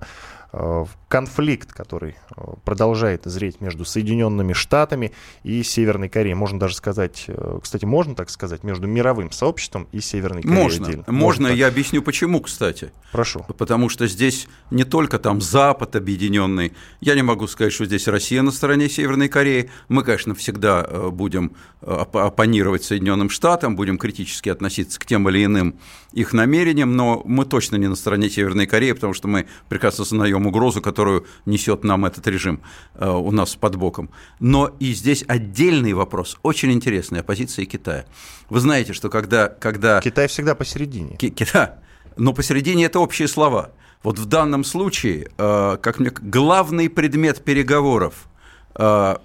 конфликт, 1.07 1.71
который 1.71 2.15
э, 2.35 2.41
продолжает 2.65 3.23
зреть 3.25 3.61
между 3.61 3.85
Соединенными 3.85 4.53
Штатами 4.53 5.13
и 5.43 5.63
Северной 5.63 6.09
Кореей. 6.09 6.35
Можно 6.35 6.59
даже 6.59 6.75
сказать, 6.75 7.25
э, 7.27 7.59
кстати, 7.61 7.85
можно 7.85 8.15
так 8.15 8.29
сказать, 8.29 8.63
между 8.63 8.87
мировым 8.87 9.31
сообществом 9.31 9.87
и 9.91 10.01
Северной 10.01 10.41
Кореей 10.41 10.61
можно, 10.61 10.87
отдельно. 10.87 11.03
Можно, 11.07 11.47
можно 11.47 11.47
я 11.55 11.67
объясню 11.67 12.01
почему, 12.01 12.41
кстати. 12.41 12.91
Прошу. 13.11 13.45
Потому 13.57 13.89
что 13.89 14.07
здесь 14.07 14.47
не 14.71 14.83
только 14.83 15.19
там 15.19 15.41
Запад 15.41 15.95
объединенный, 15.95 16.73
я 17.01 17.15
не 17.15 17.23
могу 17.23 17.47
сказать, 17.47 17.73
что 17.73 17.85
здесь 17.85 18.07
Россия 18.07 18.41
на 18.41 18.51
стороне 18.51 18.89
Северной 18.89 19.29
Кореи. 19.29 19.69
Мы, 19.87 20.03
конечно, 20.03 20.35
всегда 20.35 20.83
будем 21.11 21.53
оппонировать 21.81 22.83
Соединенным 22.83 23.29
Штатам, 23.29 23.75
будем 23.75 23.97
критически 23.97 24.49
относиться 24.49 24.99
к 24.99 25.05
тем 25.05 25.27
или 25.29 25.43
иным 25.43 25.75
их 26.13 26.33
намерениям, 26.33 26.95
но 26.95 27.21
мы 27.25 27.45
точно 27.45 27.77
не 27.77 27.87
на 27.87 27.95
стороне 27.95 28.29
Северной 28.29 28.67
Кореи, 28.67 28.91
потому 28.91 29.13
что 29.13 29.27
мы 29.27 29.47
прекрасно 29.69 30.05
сознаем 30.41 30.47
угрозу, 30.47 30.81
которую 30.81 31.25
несет 31.45 31.83
нам 31.83 32.05
этот 32.05 32.27
режим 32.27 32.59
э, 32.95 33.09
у 33.09 33.31
нас 33.31 33.55
под 33.55 33.75
боком. 33.75 34.09
Но 34.39 34.71
и 34.79 34.93
здесь 34.93 35.23
отдельный 35.27 35.93
вопрос, 35.93 36.37
очень 36.43 36.71
интересный, 36.71 37.19
оппозиция 37.21 37.65
Китая. 37.65 38.05
Вы 38.49 38.59
знаете, 38.59 38.93
что 38.93 39.09
когда... 39.09 39.47
когда... 39.47 40.01
Китай 40.01 40.27
всегда 40.27 40.55
посередине. 40.55 41.17
Китай, 41.17 41.69
но 42.17 42.33
посередине 42.33 42.85
это 42.85 42.99
общие 42.99 43.27
слова. 43.27 43.69
Вот 44.03 44.19
в 44.19 44.25
данном 44.25 44.63
случае, 44.63 45.27
э, 45.37 45.77
как 45.81 45.99
мне 45.99 46.09
главный 46.09 46.89
предмет 46.89 47.43
переговоров 47.43 48.13
э, 48.75 49.15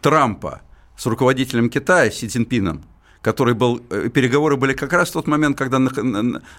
Трампа 0.00 0.60
с 0.96 1.06
руководителем 1.06 1.70
Китая 1.70 2.10
Си 2.10 2.28
Цзиньпином 2.28 2.82
который 3.20 3.54
был, 3.54 3.80
переговоры 4.10 4.56
были 4.56 4.74
как 4.74 4.92
раз 4.92 5.08
в 5.08 5.12
тот 5.12 5.26
момент, 5.26 5.58
когда 5.58 5.78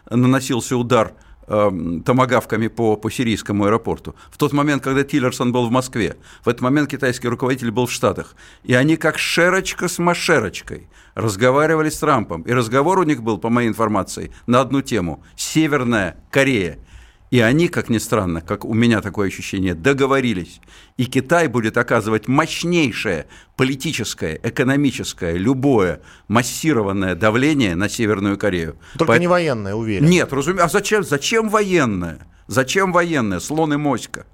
наносился 0.10 0.76
удар 0.76 1.14
эм, 1.50 2.02
томогавками 2.04 2.68
по, 2.68 2.96
по 2.96 3.12
сирийскому 3.12 3.66
аэропорту. 3.66 4.16
В 4.32 4.38
тот 4.38 4.54
момент, 4.54 4.84
когда 4.84 5.04
Тиллерсон 5.04 5.52
был 5.52 5.68
в 5.68 5.72
Москве, 5.72 6.16
в 6.44 6.48
этот 6.48 6.62
момент 6.62 6.90
китайский 6.90 7.28
руководитель 7.28 7.72
был 7.72 7.86
в 7.86 7.92
Штатах. 7.92 8.36
И 8.64 8.74
они 8.74 8.96
как 8.96 9.18
шерочка 9.18 9.88
с 9.88 10.00
машерочкой 10.00 10.88
разговаривали 11.16 11.90
с 11.90 11.98
Трампом. 11.98 12.44
И 12.44 12.54
разговор 12.54 13.00
у 13.00 13.04
них 13.04 13.22
был, 13.22 13.38
по 13.38 13.50
моей 13.50 13.68
информации, 13.68 14.32
на 14.48 14.62
одну 14.62 14.82
тему– 14.82 15.24
Северная 15.36 16.16
Корея– 16.32 16.80
и 17.32 17.40
они, 17.42 17.68
как 17.68 17.90
ни 17.90 18.00
странно, 18.00 18.42
как 18.42 18.66
у 18.66 18.74
меня 18.74 19.02
такое 19.02 19.28
ощущение, 19.28 19.76
договорились. 19.76 20.62
И 20.98 21.06
Китай 21.06 21.48
будет 21.48 21.78
оказывать 21.78 22.28
мощнейшее 22.28 23.28
политическое, 23.56 24.40
экономическое, 24.42 25.34
любое 25.34 26.02
массированное 26.28 27.16
давление 27.16 27.76
на 27.76 27.88
Северную 27.88 28.38
Корею. 28.38 28.78
Только 28.98 29.14
По... 29.14 29.20
не 29.20 29.28
военное, 29.28 29.76
уверен. 29.76 30.08
Нет, 30.08 30.34
разумеется. 30.34 30.66
А 30.66 30.70
зачем, 30.70 31.04
зачем 31.04 31.50
военное? 31.50 32.20
Зачем 32.48 32.92
военное? 32.92 33.40
Слон 33.40 33.74
и 33.74 33.78
моська. 33.78 34.26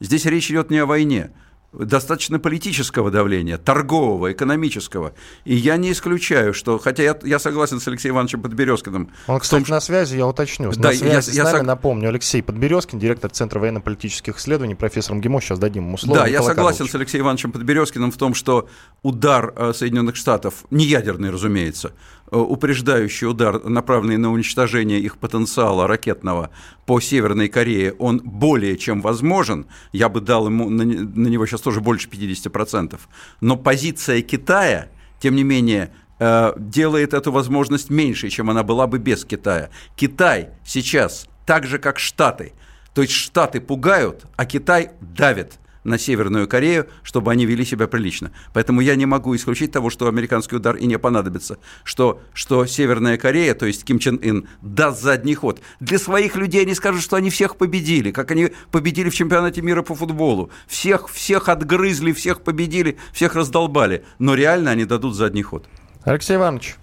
Здесь 0.00 0.24
речь 0.24 0.50
идет 0.50 0.70
не 0.70 0.78
о 0.78 0.86
войне 0.86 1.30
достаточно 1.72 2.38
политического 2.38 3.10
давления, 3.10 3.56
торгового, 3.56 4.32
экономического. 4.32 5.12
И 5.44 5.54
я 5.54 5.76
не 5.76 5.92
исключаю, 5.92 6.52
что, 6.52 6.78
хотя 6.78 7.02
я, 7.02 7.16
я 7.22 7.38
согласен 7.38 7.80
с 7.80 7.86
Алексеем 7.86 8.14
Ивановичем 8.14 8.42
Подберезкиным. 8.42 9.10
Он, 9.28 9.38
кстати, 9.38 9.64
том, 9.64 9.74
на 9.74 9.80
связи, 9.80 10.16
я 10.16 10.26
уточню. 10.26 10.72
Да, 10.72 10.88
на 10.88 10.94
связи 10.94 11.30
я, 11.30 11.42
с 11.42 11.46
нами, 11.46 11.58
сог... 11.58 11.66
напомню, 11.66 12.08
Алексей 12.08 12.42
Подберезкин, 12.42 12.98
директор 12.98 13.30
Центра 13.30 13.60
военно-политических 13.60 14.38
исследований, 14.38 14.74
профессор 14.74 15.14
МГИМО, 15.16 15.40
сейчас 15.40 15.58
дадим 15.58 15.86
ему 15.86 15.96
слово. 15.96 16.20
Да, 16.20 16.28
Николай 16.28 16.32
я 16.32 16.42
согласен 16.42 16.78
Карлович. 16.78 16.92
с 16.92 16.94
Алексеем 16.96 17.24
Ивановичем 17.24 17.52
Подберезкиным 17.52 18.10
в 18.10 18.16
том, 18.16 18.34
что 18.34 18.68
удар 19.02 19.52
э, 19.54 19.72
Соединенных 19.72 20.16
Штатов, 20.16 20.64
не 20.70 20.84
ядерный, 20.86 21.30
разумеется, 21.30 21.92
упреждающий 22.30 23.26
удар, 23.26 23.62
направленный 23.68 24.16
на 24.16 24.32
уничтожение 24.32 25.00
их 25.00 25.18
потенциала 25.18 25.86
ракетного 25.86 26.50
по 26.86 27.00
Северной 27.00 27.48
Корее, 27.48 27.92
он 27.98 28.20
более 28.24 28.76
чем 28.76 29.00
возможен. 29.00 29.66
Я 29.92 30.08
бы 30.08 30.20
дал 30.20 30.46
ему 30.46 30.68
на, 30.68 30.84
на 30.84 31.28
него 31.28 31.46
сейчас 31.46 31.60
тоже 31.60 31.80
больше 31.80 32.08
50%. 32.08 32.98
Но 33.40 33.56
позиция 33.56 34.22
Китая, 34.22 34.88
тем 35.20 35.36
не 35.36 35.44
менее, 35.44 35.92
э, 36.18 36.52
делает 36.56 37.14
эту 37.14 37.32
возможность 37.32 37.90
меньше, 37.90 38.28
чем 38.28 38.50
она 38.50 38.62
была 38.62 38.86
бы 38.86 38.98
без 38.98 39.24
Китая. 39.24 39.70
Китай 39.96 40.50
сейчас, 40.64 41.26
так 41.46 41.66
же 41.66 41.78
как 41.78 41.98
Штаты, 41.98 42.52
то 42.94 43.02
есть 43.02 43.14
Штаты 43.14 43.60
пугают, 43.60 44.24
а 44.36 44.44
Китай 44.44 44.90
давит 45.00 45.59
на 45.84 45.98
Северную 45.98 46.48
Корею, 46.48 46.88
чтобы 47.02 47.32
они 47.32 47.46
вели 47.46 47.64
себя 47.64 47.86
прилично. 47.86 48.32
Поэтому 48.52 48.80
я 48.80 48.96
не 48.96 49.06
могу 49.06 49.34
исключить 49.34 49.72
того, 49.72 49.90
что 49.90 50.08
американский 50.08 50.56
удар 50.56 50.76
и 50.76 50.86
не 50.86 50.98
понадобится, 50.98 51.58
что, 51.84 52.20
что 52.32 52.66
Северная 52.66 53.16
Корея, 53.16 53.54
то 53.54 53.66
есть 53.66 53.84
Ким 53.84 53.98
Чен 53.98 54.18
Ын, 54.22 54.48
даст 54.62 55.02
задний 55.02 55.34
ход. 55.34 55.60
Для 55.80 55.98
своих 55.98 56.36
людей 56.36 56.62
они 56.62 56.74
скажут, 56.74 57.02
что 57.02 57.16
они 57.16 57.30
всех 57.30 57.56
победили, 57.56 58.10
как 58.10 58.30
они 58.30 58.52
победили 58.70 59.10
в 59.10 59.14
чемпионате 59.14 59.62
мира 59.62 59.82
по 59.82 59.94
футболу. 59.94 60.50
Всех, 60.66 61.08
всех 61.08 61.48
отгрызли, 61.48 62.12
всех 62.12 62.42
победили, 62.42 62.98
всех 63.12 63.34
раздолбали. 63.34 64.04
Но 64.18 64.34
реально 64.34 64.70
они 64.70 64.84
дадут 64.84 65.14
задний 65.14 65.42
ход. 65.42 65.66
Алексей 66.04 66.36
Иванович. 66.36 66.76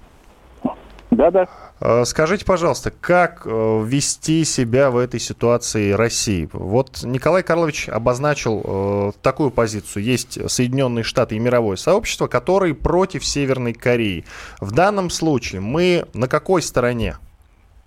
Да-да. 1.11 1.47
Э, 1.79 2.05
скажите, 2.05 2.45
пожалуйста, 2.45 2.91
как 2.91 3.43
э, 3.45 3.83
вести 3.85 4.43
себя 4.45 4.89
в 4.89 4.97
этой 4.97 5.19
ситуации 5.19 5.91
России? 5.91 6.49
Вот 6.51 7.03
Николай 7.03 7.43
Карлович 7.43 7.89
обозначил 7.89 8.61
э, 8.63 9.11
такую 9.21 9.51
позицию. 9.51 10.03
Есть 10.03 10.49
Соединенные 10.49 11.03
Штаты 11.03 11.35
и 11.35 11.39
мировое 11.39 11.75
сообщество, 11.75 12.27
которые 12.27 12.73
против 12.73 13.25
Северной 13.25 13.73
Кореи. 13.73 14.25
В 14.59 14.71
данном 14.71 15.09
случае 15.09 15.61
мы 15.61 16.05
на 16.13 16.27
какой 16.27 16.61
стороне? 16.61 17.17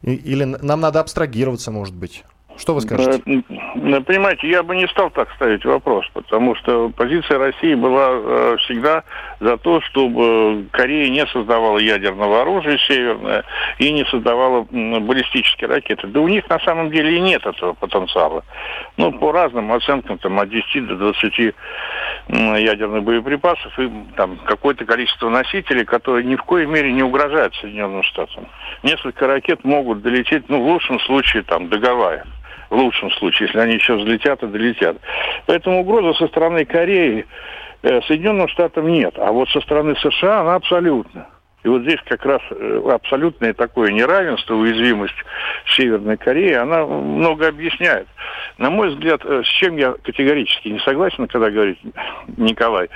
Или 0.02 0.44
нам 0.44 0.80
надо 0.80 1.00
абстрагироваться, 1.00 1.70
может 1.70 1.94
быть? 1.94 2.24
Что 2.60 2.74
вы 2.74 2.82
скажете? 2.82 3.22
Понимаете, 3.24 4.48
я 4.48 4.62
бы 4.62 4.76
не 4.76 4.86
стал 4.88 5.10
так 5.10 5.32
ставить 5.36 5.64
вопрос, 5.64 6.06
потому 6.12 6.54
что 6.56 6.90
позиция 6.90 7.38
России 7.38 7.74
была 7.74 8.10
э, 8.10 8.56
всегда 8.60 9.04
за 9.40 9.56
то, 9.56 9.80
чтобы 9.80 10.66
Корея 10.70 11.08
не 11.08 11.26
создавала 11.28 11.78
ядерного 11.78 12.42
оружия 12.42 12.76
северное 12.86 13.44
и 13.78 13.90
не 13.90 14.04
создавала 14.04 14.66
баллистические 14.70 15.68
ракеты. 15.68 16.06
Да 16.08 16.20
у 16.20 16.28
них 16.28 16.48
на 16.50 16.58
самом 16.60 16.90
деле 16.90 17.16
и 17.16 17.20
нет 17.20 17.46
этого 17.46 17.72
потенциала. 17.72 18.44
Ну, 18.98 19.10
по 19.12 19.32
разным 19.32 19.72
оценкам, 19.72 20.18
там, 20.18 20.38
от 20.38 20.50
10 20.50 20.86
до 20.86 20.96
20 20.96 21.54
ядерных 22.28 23.02
боеприпасов 23.02 23.78
и 23.78 23.90
там 24.16 24.38
какое-то 24.44 24.84
количество 24.84 25.28
носителей, 25.28 25.84
которые 25.84 26.24
ни 26.24 26.36
в 26.36 26.42
коей 26.42 26.66
мере 26.66 26.92
не 26.92 27.02
угрожают 27.02 27.54
Соединенным 27.56 28.02
Штатам. 28.02 28.46
Несколько 28.82 29.26
ракет 29.26 29.64
могут 29.64 30.02
долететь, 30.02 30.48
ну, 30.48 30.62
в 30.62 30.66
лучшем 30.66 31.00
случае, 31.00 31.42
там, 31.42 31.68
до 31.68 31.78
Гавайев 31.78 32.26
в 32.70 32.76
лучшем 32.76 33.10
случае, 33.12 33.48
если 33.48 33.58
они 33.58 33.74
еще 33.74 33.96
взлетят 33.96 34.42
и 34.42 34.46
долетят. 34.46 34.96
Поэтому 35.46 35.80
угроза 35.80 36.16
со 36.16 36.28
стороны 36.28 36.64
Кореи 36.64 37.26
э, 37.82 38.00
Соединенным 38.02 38.48
Штатам 38.48 38.86
нет, 38.88 39.14
а 39.18 39.32
вот 39.32 39.48
со 39.50 39.60
стороны 39.60 39.96
США 39.96 40.42
она 40.42 40.54
абсолютно. 40.54 41.26
И 41.62 41.68
вот 41.68 41.82
здесь 41.82 42.00
как 42.06 42.24
раз 42.24 42.40
э, 42.50 42.82
абсолютное 42.90 43.52
такое 43.52 43.92
неравенство, 43.92 44.54
уязвимость 44.54 45.14
Северной 45.76 46.16
Кореи, 46.16 46.54
она 46.54 46.86
много 46.86 47.48
объясняет. 47.48 48.08
На 48.56 48.70
мой 48.70 48.90
взгляд, 48.90 49.20
э, 49.24 49.42
с 49.44 49.48
чем 49.48 49.76
я 49.76 49.92
категорически 50.02 50.68
не 50.68 50.78
согласен, 50.80 51.26
когда 51.26 51.50
говорит 51.50 51.78
Николай, 52.36 52.88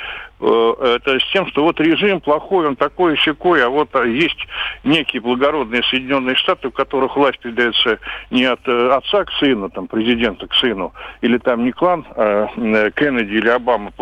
это 0.44 1.18
с 1.18 1.32
тем, 1.32 1.46
что 1.48 1.62
вот 1.62 1.80
режим 1.80 2.20
плохой, 2.20 2.66
он 2.66 2.76
такой 2.76 3.14
и 3.14 3.60
а 3.60 3.68
вот 3.68 3.88
а, 3.94 4.04
есть 4.04 4.38
некие 4.82 5.20
благородные 5.22 5.82
Соединенные 5.84 6.36
Штаты, 6.36 6.68
в 6.68 6.72
которых 6.72 7.16
власть 7.16 7.38
передается 7.38 7.98
не 8.30 8.44
от 8.44 8.60
э, 8.66 8.88
отца 8.90 9.24
к 9.24 9.32
сыну, 9.32 9.70
там, 9.70 9.86
президента 9.86 10.46
к 10.46 10.54
сыну, 10.54 10.92
или 11.20 11.38
там 11.38 11.64
не 11.64 11.72
клан 11.72 12.04
а, 12.16 12.48
э, 12.56 12.90
Кеннеди 12.94 13.34
или 13.34 13.48
Обама 13.48 13.92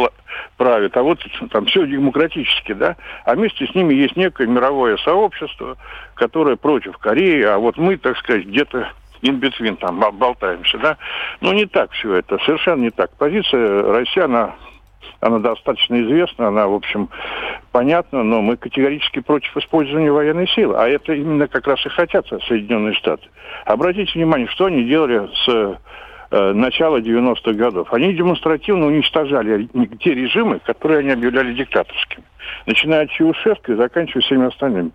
правит, 0.57 0.97
а 0.97 1.03
вот 1.03 1.19
там 1.51 1.67
все 1.67 1.87
демократически, 1.87 2.73
да, 2.73 2.97
а 3.25 3.35
вместе 3.35 3.67
с 3.67 3.75
ними 3.75 3.95
есть 3.95 4.17
некое 4.17 4.47
мировое 4.47 4.97
сообщество, 4.99 5.77
которое 6.15 6.57
против 6.57 6.97
Кореи, 6.99 7.43
а 7.43 7.59
вот 7.59 7.77
мы, 7.77 7.97
так 7.97 8.17
сказать, 8.19 8.47
где-то 8.47 8.89
in 9.23 9.39
between 9.39 9.77
там 9.77 10.01
болтаемся, 10.19 10.79
да. 10.79 10.97
Ну, 11.41 11.53
не 11.53 11.67
так 11.67 11.93
все 11.93 12.15
это, 12.15 12.39
совершенно 12.45 12.83
не 12.83 12.91
так. 12.91 13.11
Позиция 13.17 13.83
России, 13.85 14.21
она 14.21 14.55
она 15.21 15.39
достаточно 15.39 16.01
известна, 16.03 16.49
она, 16.49 16.67
в 16.67 16.75
общем, 16.75 17.09
понятна, 17.71 18.23
но 18.23 18.43
мы 18.43 18.57
категорически 18.57 19.21
против 19.21 19.57
использования 19.57 20.11
военной 20.11 20.49
силы. 20.49 20.77
А 20.77 20.89
это 20.89 21.15
именно 21.15 21.49
как 21.49 21.67
раз 21.67 21.85
и 21.87 21.89
хотят 21.89 22.27
Соединенные 22.49 22.95
Штаты. 22.95 23.29
Обратите 23.65 24.13
внимание, 24.15 24.49
что 24.49 24.67
они 24.67 24.85
делали 24.85 25.29
с 25.45 25.79
э, 26.31 26.53
начала 26.53 26.99
90-х 26.99 27.53
годов. 27.53 27.93
Они 27.93 28.13
демонстративно 28.15 28.87
уничтожали 28.87 29.69
те 30.01 30.15
режимы, 30.15 30.61
которые 30.61 31.01
они 31.01 31.11
объявляли 31.11 31.55
диктаторскими 31.55 32.25
начиная 32.67 33.05
от 33.05 33.11
Чаушевска 33.11 33.73
и 33.73 33.77
заканчивая 33.77 34.23
всеми 34.23 34.47
остальными. 34.47 34.91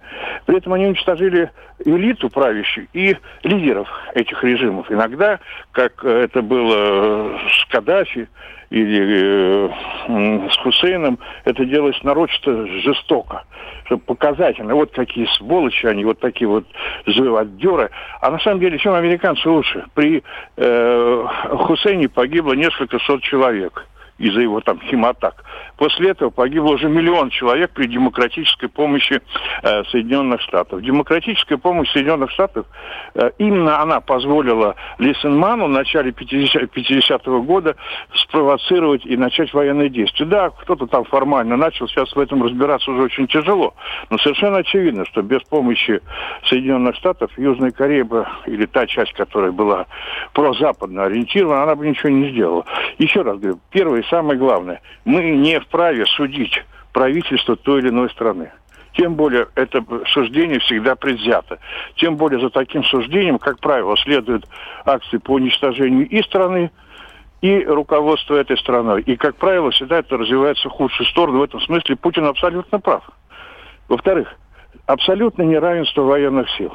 При 0.46 0.58
этом 0.58 0.74
они 0.74 0.88
уничтожили 0.88 1.52
элиту 1.86 2.30
правящую 2.30 2.88
и 2.94 3.16
лидеров 3.44 3.88
этих 4.14 4.44
режимов. 4.44 4.92
Иногда, 4.92 5.40
как 5.72 6.04
это 6.04 6.42
было 6.42 7.38
с 7.50 7.66
Каддафи 7.70 8.28
или 8.70 9.70
э, 10.08 10.50
с 10.52 10.58
Хусейном, 10.58 11.20
это 11.46 11.66
делалось 11.66 12.02
нарочито 12.04 12.68
жестоко 12.82 13.44
чтобы 13.88 14.04
показательно, 14.04 14.76
вот 14.76 14.92
какие 14.92 15.26
сволочи 15.38 15.86
они, 15.86 16.04
вот 16.04 16.20
такие 16.20 16.48
вот 16.48 16.66
живодеры. 17.06 17.90
А 18.22 18.30
на 18.30 18.40
самом 18.40 18.60
деле, 18.60 18.78
чем 18.78 18.94
американцы 18.94 19.50
лучше? 19.50 19.86
При 19.94 20.24
э, 20.58 21.26
Хусейне 21.52 22.10
погибло 22.10 22.54
несколько 22.54 23.00
сот 23.00 23.22
человек 23.22 23.86
из-за 24.18 24.42
его 24.42 24.62
там 24.62 24.80
химатак. 24.82 25.44
После 25.78 26.10
этого 26.10 26.30
погибло 26.30 26.74
уже 26.74 26.90
миллион 26.90 27.30
человек 27.30 27.72
при 27.72 27.88
демократической 27.88 28.68
помощи 28.68 29.22
э, 29.64 29.84
Соединенных 29.86 30.42
Штатов. 30.42 30.82
Демократическая 30.82 31.58
помощь 31.58 31.92
Соединенных 31.92 32.32
Штатов, 32.32 32.66
э, 33.14 33.32
именно 33.38 33.80
она 33.82 34.02
позволила 34.02 34.76
Лисенману 34.98 35.66
в 35.66 35.70
начале 35.70 36.12
50, 36.12 36.64
50-го 36.64 37.42
года 37.44 37.76
спровоцировать 38.14 39.06
и 39.06 39.16
начать 39.16 39.54
военные 39.54 39.90
действия. 39.90 40.26
Да, 40.26 40.50
кто-то 40.50 40.88
там 40.88 41.04
формально 41.06 41.58
начал, 41.58 41.88
сейчас 41.88 42.12
в 42.16 42.20
этом 42.20 42.44
разбираться 42.44 42.92
уже 42.92 43.04
очень 43.04 43.28
тяжело. 43.28 43.74
Но 44.10 44.18
совершенно 44.18 44.58
очевидно, 44.58 45.06
что 45.06 45.22
без 45.22 45.42
помощи 45.44 46.02
Соединенных 46.46 46.96
Штатов 46.96 47.32
Южная 47.38 47.72
Корея 47.72 48.04
бы, 48.04 48.26
или 48.48 48.66
та 48.66 48.88
часть, 48.88 49.14
которая 49.14 49.52
была 49.52 49.86
прозападно 50.34 51.04
ориентирована, 51.04 51.64
она 51.64 51.76
бы 51.76 51.88
ничего 51.88 52.10
не 52.10 52.32
сделала. 52.32 52.66
Еще 52.98 53.22
раз 53.22 53.38
говорю, 53.38 53.60
первое 53.70 54.02
самое 54.10 54.40
главное, 54.40 54.82
мы 55.06 55.24
не 55.24 55.60
вправе 55.60 56.06
судить 56.06 56.64
правительство 56.94 57.56
той 57.56 57.80
или 57.80 57.90
иной 57.90 58.10
страны. 58.10 58.52
Тем 58.94 59.14
более 59.14 59.48
это 59.54 59.84
суждение 60.08 60.60
всегда 60.60 60.96
предвзято. 60.96 61.60
Тем 61.96 62.16
более 62.16 62.40
за 62.40 62.50
таким 62.50 62.84
суждением, 62.84 63.38
как 63.38 63.60
правило, 63.60 63.96
следуют 63.98 64.48
акции 64.86 65.18
по 65.18 65.34
уничтожению 65.34 66.08
и 66.10 66.24
страны, 66.24 66.72
и 67.42 67.64
руководства 67.64 68.36
этой 68.36 68.58
страной. 68.58 69.04
И, 69.04 69.16
как 69.16 69.36
правило, 69.36 69.70
всегда 69.70 70.00
это 70.00 70.18
развивается 70.18 70.70
в 70.70 70.72
худшую 70.72 71.06
сторону. 71.08 71.40
В 71.40 71.44
этом 71.44 71.62
смысле 71.62 71.96
Путин 71.96 72.26
абсолютно 72.26 72.80
прав. 72.80 73.08
Во-вторых, 73.88 74.34
абсолютное 74.88 75.46
неравенство 75.46 76.02
военных 76.02 76.50
сил. 76.58 76.74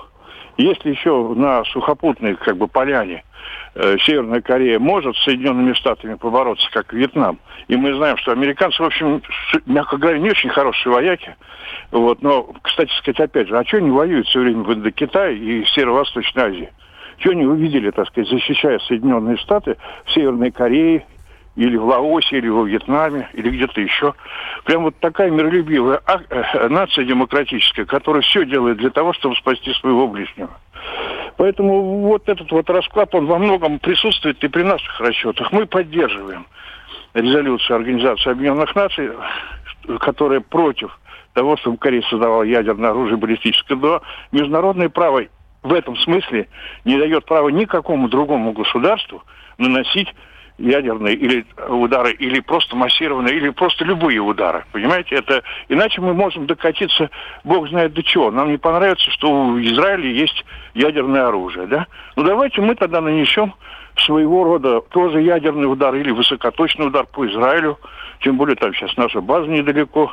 Если 0.56 0.90
еще 0.90 1.34
на 1.34 1.64
сухопутной 1.64 2.36
как 2.36 2.56
бы, 2.56 2.68
поляне 2.68 3.24
Э, 3.74 3.96
Северная 4.00 4.42
Корея 4.42 4.78
может 4.78 5.16
с 5.16 5.24
Соединенными 5.24 5.72
Штатами 5.72 6.14
побороться, 6.14 6.68
как 6.72 6.92
Вьетнам. 6.92 7.38
И 7.68 7.76
мы 7.76 7.94
знаем, 7.94 8.18
что 8.18 8.32
американцы, 8.32 8.82
в 8.82 8.86
общем, 8.86 9.22
мягко 9.64 9.96
говоря, 9.96 10.18
не 10.18 10.30
очень 10.30 10.50
хорошие 10.50 10.92
вояки. 10.92 11.34
Вот. 11.90 12.20
Но, 12.22 12.52
кстати 12.62 12.92
сказать, 12.98 13.20
опять 13.20 13.48
же, 13.48 13.58
а 13.58 13.64
что 13.64 13.78
они 13.78 13.90
воюют 13.90 14.26
все 14.26 14.40
время 14.40 14.62
в 14.62 14.74
Индокитае 14.74 15.38
и 15.38 15.64
Северо-Восточной 15.64 16.42
Азии? 16.42 16.72
Что 17.18 17.30
они 17.30 17.46
увидели, 17.46 17.90
так 17.90 18.08
сказать, 18.08 18.28
защищая 18.28 18.78
Соединенные 18.80 19.38
Штаты 19.38 19.76
в 20.04 20.12
Северной 20.12 20.50
Корее, 20.50 21.06
или 21.56 21.76
в 21.76 21.84
Лаосе, 21.84 22.38
или 22.38 22.48
во 22.48 22.64
Вьетнаме, 22.64 23.28
или 23.34 23.50
где-то 23.50 23.80
еще. 23.80 24.14
Прям 24.64 24.84
вот 24.84 24.96
такая 25.00 25.30
миролюбивая 25.30 26.00
а, 26.06 26.20
э, 26.28 26.68
нация 26.68 27.04
демократическая, 27.04 27.84
которая 27.84 28.22
все 28.22 28.44
делает 28.46 28.78
для 28.78 28.90
того, 28.90 29.12
чтобы 29.12 29.36
спасти 29.36 29.72
своего 29.74 30.08
ближнего. 30.08 30.50
Поэтому 31.36 32.00
вот 32.02 32.28
этот 32.28 32.50
вот 32.50 32.68
расклад, 32.70 33.14
он 33.14 33.26
во 33.26 33.38
многом 33.38 33.78
присутствует 33.78 34.42
и 34.42 34.48
при 34.48 34.62
наших 34.62 35.00
расчетах. 35.00 35.52
Мы 35.52 35.66
поддерживаем 35.66 36.46
резолюцию 37.14 37.76
Организации 37.76 38.30
Объединенных 38.30 38.74
Наций, 38.74 39.10
которая 40.00 40.40
против 40.40 40.98
того, 41.34 41.56
чтобы 41.56 41.78
Корея 41.78 42.02
создавала 42.02 42.42
ядерное 42.42 42.90
оружие 42.90 43.16
баллистическое. 43.16 43.76
Но 43.76 44.02
международное 44.30 44.88
право 44.88 45.22
в 45.62 45.72
этом 45.72 45.96
смысле 45.96 46.48
не 46.84 46.98
дает 46.98 47.24
права 47.24 47.48
никакому 47.48 48.08
другому 48.08 48.52
государству 48.52 49.22
наносить 49.58 50.08
ядерные 50.62 51.14
или 51.14 51.44
удары, 51.68 52.12
или 52.12 52.40
просто 52.40 52.76
массированные, 52.76 53.36
или 53.36 53.50
просто 53.50 53.84
любые 53.84 54.20
удары. 54.20 54.64
Понимаете, 54.72 55.16
это 55.16 55.42
иначе 55.68 56.00
мы 56.00 56.14
можем 56.14 56.46
докатиться, 56.46 57.10
бог 57.44 57.68
знает 57.68 57.92
до 57.92 58.02
чего. 58.02 58.30
Нам 58.30 58.50
не 58.50 58.58
понравится, 58.58 59.10
что 59.10 59.30
у 59.30 59.60
Израиля 59.60 60.08
есть 60.08 60.44
ядерное 60.74 61.26
оружие, 61.26 61.66
да? 61.66 61.86
Ну 62.16 62.22
давайте 62.22 62.60
мы 62.60 62.74
тогда 62.76 63.00
нанесем 63.00 63.54
своего 63.98 64.44
рода 64.44 64.80
тоже 64.80 65.20
ядерный 65.20 65.70
удар 65.70 65.94
или 65.94 66.10
высокоточный 66.10 66.86
удар 66.86 67.06
по 67.06 67.26
Израилю, 67.26 67.78
тем 68.20 68.36
более 68.36 68.56
там 68.56 68.72
сейчас 68.72 68.96
наша 68.96 69.20
база 69.20 69.48
недалеко 69.48 70.12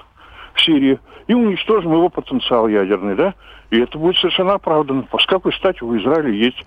в 0.60 0.66
Сирии, 0.66 1.00
и 1.28 1.34
уничтожим 1.34 1.94
его 1.94 2.10
потенциал 2.10 2.68
ядерный, 2.68 3.16
да? 3.16 3.34
И 3.70 3.80
это 3.80 3.98
будет 3.98 4.18
совершенно 4.18 4.54
оправданно. 4.54 5.04
По 5.04 5.18
какой 5.28 5.54
стати 5.54 5.84
у 5.84 5.98
Израиля 5.98 6.32
есть 6.32 6.58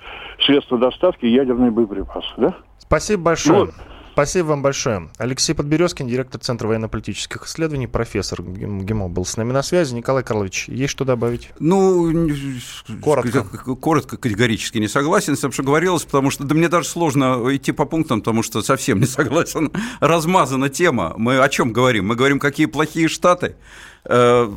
средства 0.40 0.78
доставки 0.78 1.26
ядерные 1.26 1.70
боеприпасы, 1.70 2.32
да? 2.36 2.54
Спасибо 2.78 3.22
большое. 3.24 3.66
Вот. 3.66 3.74
Спасибо 4.12 4.48
вам 4.48 4.62
большое. 4.62 5.08
Алексей 5.16 5.54
Подберезкин, 5.54 6.06
директор 6.06 6.38
Центра 6.38 6.68
военно-политических 6.68 7.46
исследований, 7.46 7.86
профессор 7.86 8.42
ГИМО 8.42 9.08
был 9.08 9.24
с 9.24 9.38
нами 9.38 9.52
на 9.52 9.62
связи. 9.62 9.94
Николай 9.94 10.22
Карлович, 10.22 10.68
есть 10.68 10.92
что 10.92 11.06
добавить? 11.06 11.48
Ну, 11.58 12.12
коротко. 13.00 13.44
Коротко, 13.74 14.18
категорически 14.18 14.76
не 14.76 14.88
согласен 14.88 15.34
с 15.34 15.40
тем, 15.40 15.50
что 15.50 15.62
говорилось, 15.62 16.04
потому 16.04 16.30
что 16.30 16.44
да 16.44 16.54
мне 16.54 16.68
даже 16.68 16.88
сложно 16.88 17.42
идти 17.56 17.72
по 17.72 17.86
пунктам, 17.86 18.20
потому 18.20 18.42
что 18.42 18.60
совсем 18.60 19.00
не 19.00 19.06
согласен. 19.06 19.72
Размазана 20.00 20.68
тема. 20.68 21.14
Мы 21.16 21.38
о 21.38 21.48
чем 21.48 21.72
говорим? 21.72 22.08
Мы 22.08 22.14
говорим, 22.14 22.38
какие 22.38 22.66
плохие 22.66 23.08
штаты. 23.08 23.56
Э, 24.04 24.52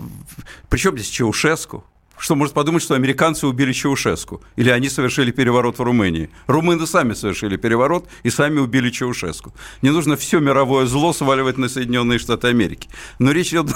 Причем 0.69 0.97
здесь 0.97 1.07
Чаушеску? 1.07 1.85
Что 2.17 2.35
может 2.35 2.53
подумать, 2.53 2.83
что 2.83 2.95
американцы 2.95 3.47
убили 3.47 3.73
Чаушеску, 3.73 4.41
или 4.55 4.69
они 4.69 4.89
совершили 4.89 5.31
переворот 5.31 5.79
в 5.79 5.83
Румынии. 5.83 6.29
Румыны 6.47 6.87
сами 6.87 7.13
совершили 7.13 7.57
переворот 7.57 8.07
и 8.23 8.29
сами 8.29 8.59
убили 8.59 8.89
Чаушеску. 8.89 9.53
Не 9.81 9.89
нужно 9.89 10.15
все 10.15 10.39
мировое 10.39 10.85
зло 10.85 11.13
сваливать 11.13 11.57
на 11.57 11.69
Соединенные 11.69 12.19
Штаты 12.19 12.47
Америки. 12.47 12.89
Но 13.19 13.31
речь 13.31 13.49
идет, 13.49 13.67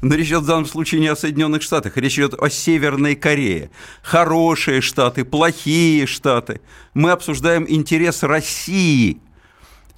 но 0.00 0.14
речь 0.14 0.28
идет 0.28 0.42
в 0.42 0.46
данном 0.46 0.66
случае 0.66 1.00
не 1.00 1.08
о 1.08 1.16
Соединенных 1.16 1.62
Штатах, 1.62 1.96
речь 1.96 2.18
идет 2.18 2.34
о 2.34 2.48
Северной 2.48 3.14
Корее. 3.14 3.70
Хорошие 4.02 4.80
штаты, 4.80 5.24
плохие 5.24 6.06
штаты. 6.06 6.60
Мы 6.94 7.10
обсуждаем 7.10 7.66
интерес 7.68 8.22
России, 8.22 9.18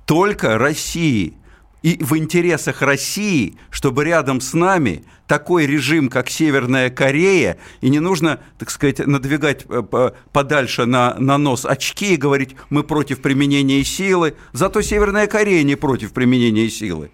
только 0.07 0.59
России– 0.59 1.35
и 1.83 2.03
в 2.03 2.16
интересах 2.16 2.83
России, 2.83 3.57
чтобы 3.71 4.05
рядом 4.05 4.40
с 4.40 4.53
нами 4.53 5.05
такой 5.27 5.66
режим, 5.66 6.09
как 6.09 6.29
Северная 6.29 6.90
Корея, 6.90 7.57
и 7.81 7.88
не 7.88 8.01
нужно, 8.01 8.40
так 8.59 8.71
сказать, 8.71 8.99
надвигать 9.07 9.64
э, 9.69 10.11
подальше 10.33 10.87
на, 10.87 11.14
на 11.19 11.38
нос 11.38 11.64
очки 11.64 12.14
и 12.14 12.16
говорить, 12.16 12.57
мы 12.69 12.83
против 12.83 13.23
применения 13.23 13.83
силы, 13.85 14.35
зато 14.53 14.83
Северная 14.83 15.27
Корея 15.27 15.62
не 15.62 15.77
против 15.77 16.12
применения 16.12 16.69
силы. 16.69 17.11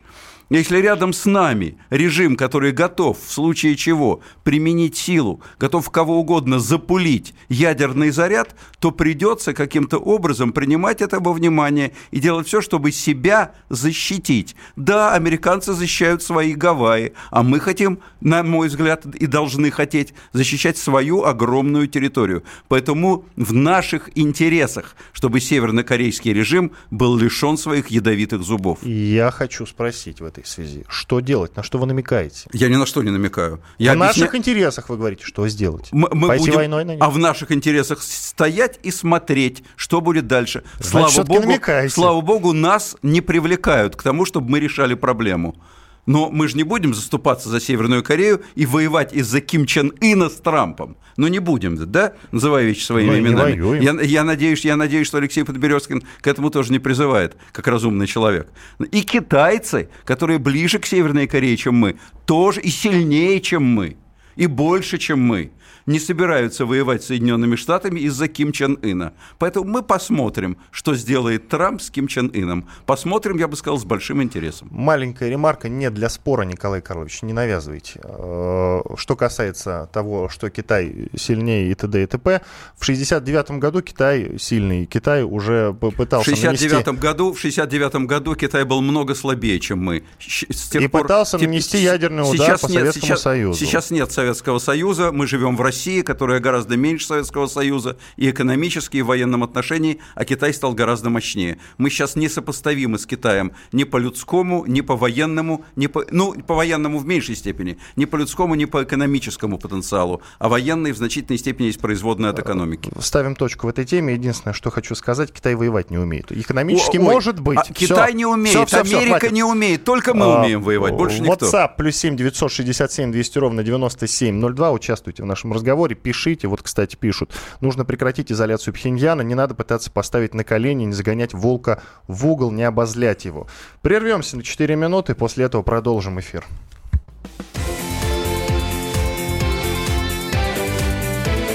Если 0.48 0.78
рядом 0.78 1.12
с 1.12 1.24
нами 1.24 1.76
режим, 1.90 2.37
который 2.37 2.70
готов 2.70 3.18
в 3.20 3.32
случае 3.32 3.74
чего 3.74 4.20
применить 4.44 4.96
силу, 4.96 5.40
готов 5.59 5.90
кого 5.90 6.20
угодно 6.20 6.61
запулить 6.61 7.35
ядерный 7.48 8.11
заряд, 8.11 8.54
то 8.78 8.92
придется 8.92 9.54
каким-то 9.54 9.98
образом 9.98 10.52
принимать 10.52 11.02
это 11.02 11.18
во 11.18 11.32
внимание 11.32 11.94
и 12.12 12.20
делать 12.20 12.46
все, 12.46 12.61
чтобы 12.61 12.92
себя 12.92 13.54
защитить. 13.70 14.54
Да, 14.76 15.14
американцы 15.14 15.72
защищают 15.72 16.22
свои 16.22 16.54
Гавайи, 16.54 17.14
а 17.32 17.42
мы 17.42 17.59
хотим, 17.59 17.98
на 18.20 18.44
мой 18.44 18.68
взгляд, 18.68 19.04
и 19.04 19.26
должны 19.26 19.72
хотеть 19.72 20.14
защищать 20.32 20.78
свою 20.78 21.24
огромную 21.24 21.88
территорию. 21.88 22.44
Поэтому 22.68 23.24
в 23.35 23.52
наших 23.52 24.16
интересах, 24.16 24.94
чтобы 25.12 25.40
севернокорейский 25.40 26.32
режим 26.32 26.70
был 26.92 27.16
лишен 27.16 27.59
своих 27.59 27.88
ядовитых 27.88 28.44
зубов. 28.44 28.78
Я 28.85 29.32
хочу 29.32 29.66
спросить 29.66 30.20
в 30.20 30.24
этом 30.24 30.36
этой 30.37 30.46
связи? 30.46 30.85
Что 30.88 31.20
делать? 31.20 31.57
На 31.57 31.62
что 31.62 31.79
вы 31.79 31.87
намекаете? 31.87 32.49
Я 32.53 32.68
ни 32.68 32.77
на 32.77 32.87
что 32.87 33.03
не 33.03 33.11
намекаю. 33.11 33.61
Я 33.79 33.92
в 33.92 33.96
объясня... 33.96 34.25
наших 34.25 34.35
интересах, 34.35 34.88
вы 34.88 34.96
говорите, 34.96 35.25
что 35.25 35.49
сделать? 35.49 35.88
Мы, 35.92 36.09
мы 36.12 36.29
Пойти 36.29 36.46
будем... 36.46 36.55
войной 36.57 36.85
на 36.85 36.90
них? 36.92 37.03
А 37.03 37.11
в 37.11 37.18
наших 37.18 37.53
интересах 37.53 38.03
стоять 38.03 38.79
и 38.83 38.90
смотреть, 38.90 39.64
что 39.77 40.01
будет 40.01 40.27
дальше. 40.27 40.62
Значит, 40.79 41.12
слава 41.12 41.27
богу, 41.27 41.40
намекаете. 41.42 41.94
слава 41.94 42.20
богу, 42.20 42.53
нас 42.53 42.96
не 43.03 43.20
привлекают 43.20 43.96
к 43.96 44.03
тому, 44.03 44.25
чтобы 44.25 44.51
мы 44.51 44.61
решали 44.61 44.94
проблему. 44.94 45.57
Но 46.06 46.30
мы 46.30 46.48
же 46.48 46.56
не 46.56 46.62
будем 46.62 46.94
заступаться 46.94 47.48
за 47.48 47.60
Северную 47.60 48.02
Корею 48.02 48.42
и 48.54 48.64
воевать 48.64 49.12
из-за 49.12 49.40
Ким 49.40 49.66
Чен 49.66 49.92
Ына 50.00 50.28
с 50.28 50.36
Трампом. 50.36 50.96
Ну, 51.16 51.26
не 51.26 51.40
будем, 51.40 51.76
да? 51.90 52.12
Называя 52.30 52.64
вещи 52.64 52.84
своими 52.84 53.10
мы 53.10 53.18
именами. 53.18 53.82
Я, 53.82 54.00
я, 54.00 54.24
надеюсь, 54.24 54.64
я 54.64 54.76
надеюсь, 54.76 55.06
что 55.08 55.18
Алексей 55.18 55.44
Подберезкин 55.44 56.02
к 56.20 56.26
этому 56.26 56.50
тоже 56.50 56.72
не 56.72 56.78
призывает, 56.78 57.36
как 57.52 57.66
разумный 57.66 58.06
человек. 58.06 58.48
И 58.92 59.02
китайцы, 59.02 59.88
которые 60.04 60.38
ближе 60.38 60.78
к 60.78 60.86
Северной 60.86 61.26
Корее, 61.26 61.56
чем 61.56 61.74
мы, 61.74 61.96
тоже 62.24 62.60
и 62.60 62.68
сильнее, 62.68 63.40
чем 63.40 63.64
мы, 63.64 63.96
и 64.36 64.46
больше, 64.46 64.98
чем 64.98 65.20
мы– 65.20 65.50
не 65.87 65.98
собираются 65.98 66.66
воевать 66.66 67.02
с 67.02 67.07
Соединенными 67.07 67.57
Штатами 67.57 68.00
из-за 68.00 68.29
Ким 68.29 68.52
Чен 68.52 68.79
Ына. 68.83 69.12
Поэтому 69.38 69.66
мы 69.66 69.83
посмотрим, 69.83 70.57
что 70.70 70.94
сделает 70.94 71.48
Трамп 71.48 71.81
с 71.81 71.90
Ким 71.90 72.09
Чен 72.09 72.31
Ыном. 72.35 72.68
Посмотрим, 72.87 73.38
я 73.38 73.48
бы 73.48 73.57
сказал, 73.57 73.79
с 73.79 73.85
большим 73.85 74.22
интересом. 74.22 74.68
Маленькая 74.70 75.31
ремарка 75.31 75.68
не 75.68 75.90
для 75.90 76.09
спора, 76.09 76.42
Николай 76.42 76.81
Карлович, 76.81 77.22
не 77.22 77.33
навязывайте. 77.33 78.00
Э, 78.02 78.81
что 78.96 79.16
касается 79.16 79.88
того, 79.92 80.29
что 80.29 80.50
Китай 80.50 81.09
сильнее 81.16 81.70
и 81.70 81.74
т.д. 81.74 82.02
и 82.02 82.07
т.п., 82.07 82.42
в 82.76 82.85
69 82.85 83.52
году 83.52 83.83
Китай 83.83 84.38
сильный. 84.38 84.87
Китай 84.87 85.22
уже 85.22 85.72
пытался 85.74 86.31
в 86.31 86.35
69 86.35 86.87
нанести... 86.87 87.00
году 87.00 87.33
В 87.33 87.40
69 87.40 88.07
году 88.07 88.35
Китай 88.35 88.64
был 88.64 88.81
много 88.83 89.14
слабее, 89.14 89.61
чем 89.61 89.79
мы. 89.79 90.02
С 90.18 90.68
тех 90.68 90.83
и 90.83 90.88
пор... 90.88 91.02
пытался 91.02 91.38
нанести 91.38 91.79
ядерный 91.79 92.22
удар 92.22 92.35
сейчас 92.37 92.61
по 92.61 92.66
нет, 92.66 92.74
Советскому 92.79 93.07
сейчас, 93.07 93.22
Союзу. 93.22 93.59
Сейчас 93.59 93.90
нет 93.90 94.12
Советского 94.12 94.59
Союза, 94.59 95.12
мы 95.12 95.26
живем 95.26 95.55
в 95.56 95.60
России 95.60 96.02
которая 96.02 96.40
гораздо 96.40 96.76
меньше 96.76 97.06
Советского 97.06 97.46
Союза 97.46 97.96
и 98.16 98.30
экономически, 98.30 98.98
и 98.98 99.02
в 99.02 99.06
военном 99.06 99.42
отношении, 99.42 99.98
а 100.14 100.24
Китай 100.24 100.54
стал 100.54 100.74
гораздо 100.74 101.10
мощнее. 101.10 101.58
Мы 101.78 101.90
сейчас 101.90 102.16
несопоставимы 102.16 102.98
с 102.98 103.06
Китаем 103.06 103.52
ни 103.72 103.84
по 103.84 103.96
людскому, 103.96 104.64
ни 104.66 104.80
по 104.80 104.96
военному, 104.96 105.64
ни 105.74 105.86
по, 105.86 106.04
ну, 106.10 106.34
по 106.34 106.54
военному 106.54 106.98
в 106.98 107.06
меньшей 107.06 107.36
степени, 107.36 107.78
ни 107.96 108.04
по 108.04 108.16
людскому, 108.16 108.54
ни 108.54 108.64
по 108.64 108.84
экономическому 108.84 109.58
потенциалу, 109.58 110.22
а 110.38 110.48
военный 110.48 110.92
в 110.92 110.96
значительной 110.96 111.38
степени 111.38 111.66
есть 111.66 111.80
производная 111.80 112.30
от 112.30 112.38
экономики. 112.38 112.90
Ставим 113.00 113.34
точку 113.34 113.66
в 113.66 113.70
этой 113.70 113.84
теме. 113.84 114.14
Единственное, 114.14 114.54
что 114.54 114.70
хочу 114.70 114.94
сказать, 114.94 115.32
Китай 115.32 115.54
воевать 115.54 115.90
не 115.90 115.98
умеет. 115.98 116.32
Экономически 116.32 116.98
Ой, 116.98 117.02
может 117.02 117.40
быть. 117.40 117.58
А, 117.58 117.64
Китай 117.72 118.14
не 118.14 118.26
умеет, 118.26 118.68
все, 118.68 118.84
все, 118.84 118.98
Америка 118.98 119.26
все, 119.26 119.34
не 119.34 119.42
умеет, 119.42 119.84
только 119.84 120.14
мы 120.14 120.24
а, 120.24 120.40
умеем 120.40 120.62
воевать, 120.62 120.94
больше 120.94 121.20
никто. 121.20 121.46
WhatsApp 121.46 121.70
плюс 121.76 121.96
7 121.96 122.16
967 122.16 123.12
200 123.12 123.38
ровно 123.38 123.62
9702. 123.62 124.70
Участвуйте 124.72 125.22
в 125.22 125.26
нашем 125.26 125.45
разговоре 125.52 125.76
разговоре, 125.76 125.94
пишите, 125.96 126.48
вот, 126.48 126.62
кстати, 126.62 126.96
пишут, 126.96 127.32
нужно 127.61 127.85
прекратить 127.85 128.32
изоляцию 128.32 128.72
Пхеньяна, 128.74 129.22
не 129.22 129.35
надо 129.35 129.54
пытаться 129.54 129.90
поставить 129.90 130.32
на 130.32 130.44
колени, 130.44 130.85
не 130.85 130.92
загонять 130.92 131.35
волка 131.35 131.82
в 132.09 132.26
угол, 132.26 132.50
не 132.50 132.62
обозлять 132.62 133.24
его. 133.24 133.46
Прервемся 133.82 134.37
на 134.37 134.42
4 134.42 134.76
минуты, 134.76 135.14
после 135.14 135.44
этого 135.44 135.62
продолжим 135.62 136.18
эфир. 136.20 136.44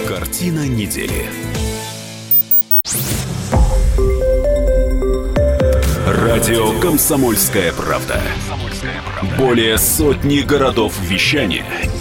Картина 0.07 0.67
недели. 0.67 1.25
Радио 6.05 6.79
«Комсомольская 6.79 7.71
правда». 7.73 8.21
Более 9.37 9.77
сотни 9.77 10.39
городов 10.41 10.99
вещания– 11.01 11.65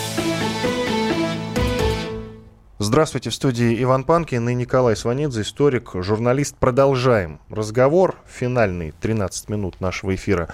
Здравствуйте, 2.83 3.29
в 3.29 3.35
студии 3.35 3.83
Иван 3.83 4.03
Панкин 4.03 4.49
и 4.49 4.55
Николай 4.55 4.95
Сванидзе, 4.95 5.41
историк, 5.41 5.91
журналист. 5.93 6.55
Продолжаем 6.57 7.39
разговор, 7.51 8.17
финальный 8.25 8.91
13 8.99 9.49
минут 9.49 9.79
нашего 9.81 10.15
эфира. 10.15 10.49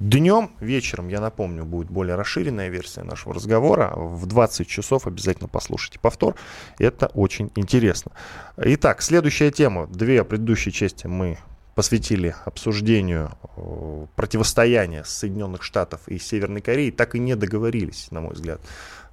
Днем, 0.00 0.50
вечером, 0.58 1.06
я 1.06 1.20
напомню, 1.20 1.64
будет 1.64 1.88
более 1.88 2.16
расширенная 2.16 2.68
версия 2.68 3.04
нашего 3.04 3.32
разговора. 3.32 3.92
В 3.94 4.26
20 4.26 4.66
часов 4.66 5.06
обязательно 5.06 5.46
послушайте 5.46 6.00
повтор. 6.00 6.34
Это 6.80 7.12
очень 7.14 7.52
интересно. 7.54 8.10
Итак, 8.56 9.00
следующая 9.00 9.52
тема. 9.52 9.86
Две 9.86 10.24
предыдущие 10.24 10.72
части 10.72 11.06
мы 11.06 11.38
посвятили 11.76 12.34
обсуждению 12.44 13.30
э, 13.56 14.06
противостояния 14.16 15.04
Соединенных 15.04 15.62
Штатов 15.62 16.08
и 16.08 16.18
Северной 16.18 16.60
Кореи. 16.60 16.90
Так 16.90 17.14
и 17.14 17.20
не 17.20 17.36
договорились, 17.36 18.08
на 18.10 18.20
мой 18.20 18.34
взгляд. 18.34 18.60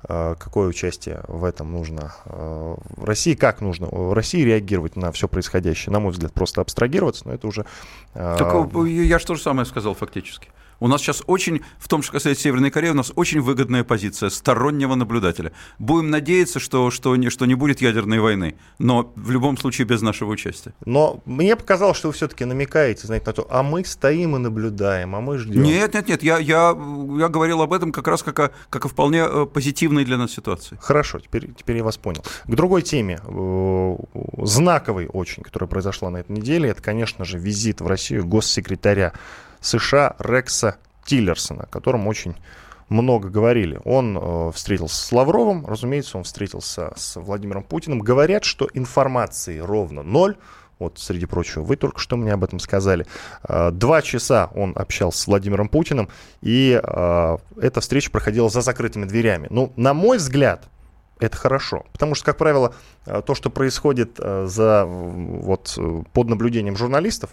Э, 0.07 0.35
какое 0.37 0.67
участие 0.67 1.21
в 1.27 1.43
этом 1.43 1.71
нужно 1.71 2.13
э, 2.25 2.75
в 2.97 3.03
России, 3.03 3.33
как 3.33 3.61
нужно 3.61 3.87
в 3.87 4.13
России 4.13 4.43
реагировать 4.43 4.95
на 4.95 5.11
все 5.11 5.27
происходящее. 5.27 5.91
На 5.91 5.99
мой 5.99 6.11
взгляд, 6.11 6.33
просто 6.33 6.61
абстрагироваться, 6.61 7.27
но 7.27 7.33
это 7.33 7.47
уже... 7.47 7.65
Э, 8.13 8.35
так 8.37 8.53
я 8.85 9.19
же 9.19 9.25
то 9.25 9.35
же 9.35 9.41
самое 9.41 9.65
сказал 9.65 9.95
фактически. 9.95 10.49
У 10.79 10.87
нас 10.87 11.01
сейчас 11.01 11.23
очень, 11.27 11.61
в 11.77 11.87
том, 11.87 12.01
что 12.01 12.13
касается 12.13 12.43
Северной 12.43 12.71
Кореи, 12.71 12.89
у 12.89 12.95
нас 12.95 13.11
очень 13.15 13.41
выгодная 13.41 13.83
позиция 13.83 14.29
стороннего 14.29 14.95
наблюдателя. 14.95 15.51
Будем 15.79 16.09
надеяться, 16.09 16.59
что, 16.59 16.91
что, 16.91 17.15
не, 17.15 17.29
что 17.29 17.45
не 17.45 17.55
будет 17.55 17.81
ядерной 17.81 18.19
войны, 18.19 18.55
но 18.79 19.13
в 19.15 19.31
любом 19.31 19.57
случае 19.57 19.87
без 19.87 20.01
нашего 20.01 20.31
участия. 20.31 20.73
Но 20.85 21.21
мне 21.25 21.55
показалось, 21.55 21.97
что 21.97 22.09
вы 22.09 22.13
все-таки 22.13 22.45
намекаете, 22.45 23.07
знаете, 23.07 23.25
на 23.27 23.33
то, 23.33 23.47
а 23.49 23.63
мы 23.63 23.85
стоим 23.85 24.35
и 24.35 24.39
наблюдаем, 24.39 25.15
а 25.15 25.21
мы 25.21 25.37
ждем. 25.37 25.63
Нет, 25.63 25.93
нет, 25.93 26.07
нет, 26.07 26.23
я, 26.23 26.37
я, 26.37 26.75
я 27.17 27.29
говорил 27.29 27.61
об 27.61 27.73
этом 27.73 27.91
как 27.91 28.07
раз 28.07 28.23
как 28.23 28.39
о, 28.39 28.51
как 28.69 28.85
о 28.85 28.89
вполне 28.89 29.25
э, 29.27 29.45
позитивной 29.45 30.05
для 30.05 30.17
нас 30.17 30.31
ситуации. 30.31 30.77
Хорошо, 30.81 31.19
теперь, 31.19 31.53
теперь 31.53 31.77
я 31.77 31.83
вас 31.83 31.97
понял. 31.97 32.23
К 32.43 32.55
другой 32.55 32.81
теме, 32.81 33.19
э, 33.23 33.95
знаковой 34.43 35.07
очень, 35.07 35.43
которая 35.43 35.67
произошла 35.67 36.09
на 36.09 36.17
этой 36.17 36.31
неделе, 36.31 36.69
это, 36.69 36.81
конечно 36.81 37.25
же, 37.25 37.37
визит 37.37 37.81
в 37.81 37.87
Россию 37.87 38.25
госсекретаря 38.25 39.13
США 39.65 40.15
Рекса 40.19 40.77
Тиллерсона, 41.05 41.63
о 41.63 41.67
котором 41.67 42.07
очень 42.07 42.35
много 42.89 43.29
говорили. 43.29 43.79
Он 43.83 44.17
э, 44.17 44.51
встретился 44.53 45.03
с 45.03 45.11
Лавровым, 45.11 45.65
разумеется, 45.65 46.17
он 46.17 46.23
встретился 46.23 46.93
с 46.95 47.19
Владимиром 47.19 47.63
Путиным. 47.63 47.99
Говорят, 47.99 48.43
что 48.43 48.69
информации 48.73 49.59
ровно 49.59 50.03
ноль. 50.03 50.37
Вот, 50.77 50.99
среди 50.99 51.25
прочего, 51.25 51.63
вы 51.63 51.77
только 51.77 51.99
что 51.99 52.17
мне 52.17 52.33
об 52.33 52.43
этом 52.43 52.59
сказали. 52.59 53.07
Э, 53.47 53.71
два 53.71 54.01
часа 54.01 54.51
он 54.53 54.73
общался 54.75 55.19
с 55.19 55.27
Владимиром 55.27 55.69
Путиным, 55.69 56.09
и 56.41 56.79
э, 56.81 57.37
эта 57.61 57.81
встреча 57.81 58.11
проходила 58.11 58.49
за 58.49 58.61
закрытыми 58.61 59.05
дверями. 59.05 59.47
Ну, 59.49 59.71
на 59.77 59.93
мой 59.93 60.17
взгляд, 60.17 60.67
это 61.19 61.37
хорошо. 61.37 61.85
Потому 61.93 62.13
что, 62.13 62.25
как 62.25 62.37
правило, 62.37 62.73
э, 63.05 63.21
то, 63.25 63.35
что 63.35 63.49
происходит 63.49 64.19
э, 64.19 64.45
за, 64.47 64.85
вот, 64.85 65.73
э, 65.77 66.03
под 66.11 66.27
наблюдением 66.27 66.75
журналистов, 66.75 67.31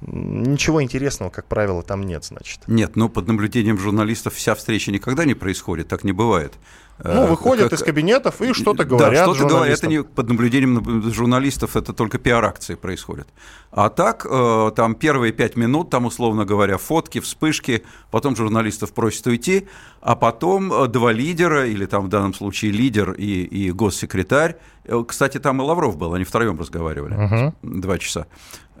Ничего 0.00 0.82
интересного, 0.82 1.30
как 1.30 1.46
правило, 1.46 1.82
там 1.82 2.04
нет, 2.04 2.24
значит. 2.24 2.60
Нет, 2.68 2.94
но 2.94 3.08
под 3.08 3.26
наблюдением 3.26 3.78
журналистов 3.78 4.34
вся 4.34 4.54
встреча 4.54 4.92
никогда 4.92 5.24
не 5.24 5.34
происходит, 5.34 5.88
так 5.88 6.04
не 6.04 6.12
бывает. 6.12 6.54
Ну, 7.02 7.10
э, 7.10 7.26
выходят 7.28 7.70
как... 7.70 7.78
из 7.78 7.82
кабинетов 7.82 8.40
и 8.42 8.52
что-то 8.52 8.84
говорят. 8.84 9.26
Да, 9.26 9.34
что-то 9.34 9.48
говорят. 9.48 9.78
Это 9.78 9.86
не 9.86 10.02
под 10.02 10.28
наблюдением 10.28 11.12
журналистов, 11.12 11.76
это 11.76 11.92
только 11.92 12.18
пиар-акции 12.18 12.74
происходят. 12.74 13.28
А 13.70 13.88
так, 13.88 14.26
э, 14.28 14.72
там 14.74 14.94
первые 14.94 15.32
пять 15.32 15.56
минут, 15.56 15.90
там, 15.90 16.06
условно 16.06 16.44
говоря, 16.44 16.78
фотки, 16.78 17.20
вспышки, 17.20 17.84
потом 18.10 18.34
журналистов 18.34 18.92
просят 18.92 19.26
уйти, 19.26 19.68
а 20.00 20.16
потом 20.16 20.72
э, 20.72 20.88
два 20.88 21.12
лидера, 21.12 21.66
или 21.66 21.86
там 21.86 22.06
в 22.06 22.08
данном 22.08 22.34
случае 22.34 22.72
лидер 22.72 23.12
и, 23.12 23.42
и 23.44 23.70
госсекретарь, 23.70 24.56
кстати, 25.06 25.38
там 25.38 25.60
и 25.60 25.64
Лавров 25.64 25.98
был, 25.98 26.14
они 26.14 26.24
втроем 26.24 26.58
разговаривали, 26.58 27.14
угу. 27.14 27.54
два 27.62 27.98
часа. 27.98 28.26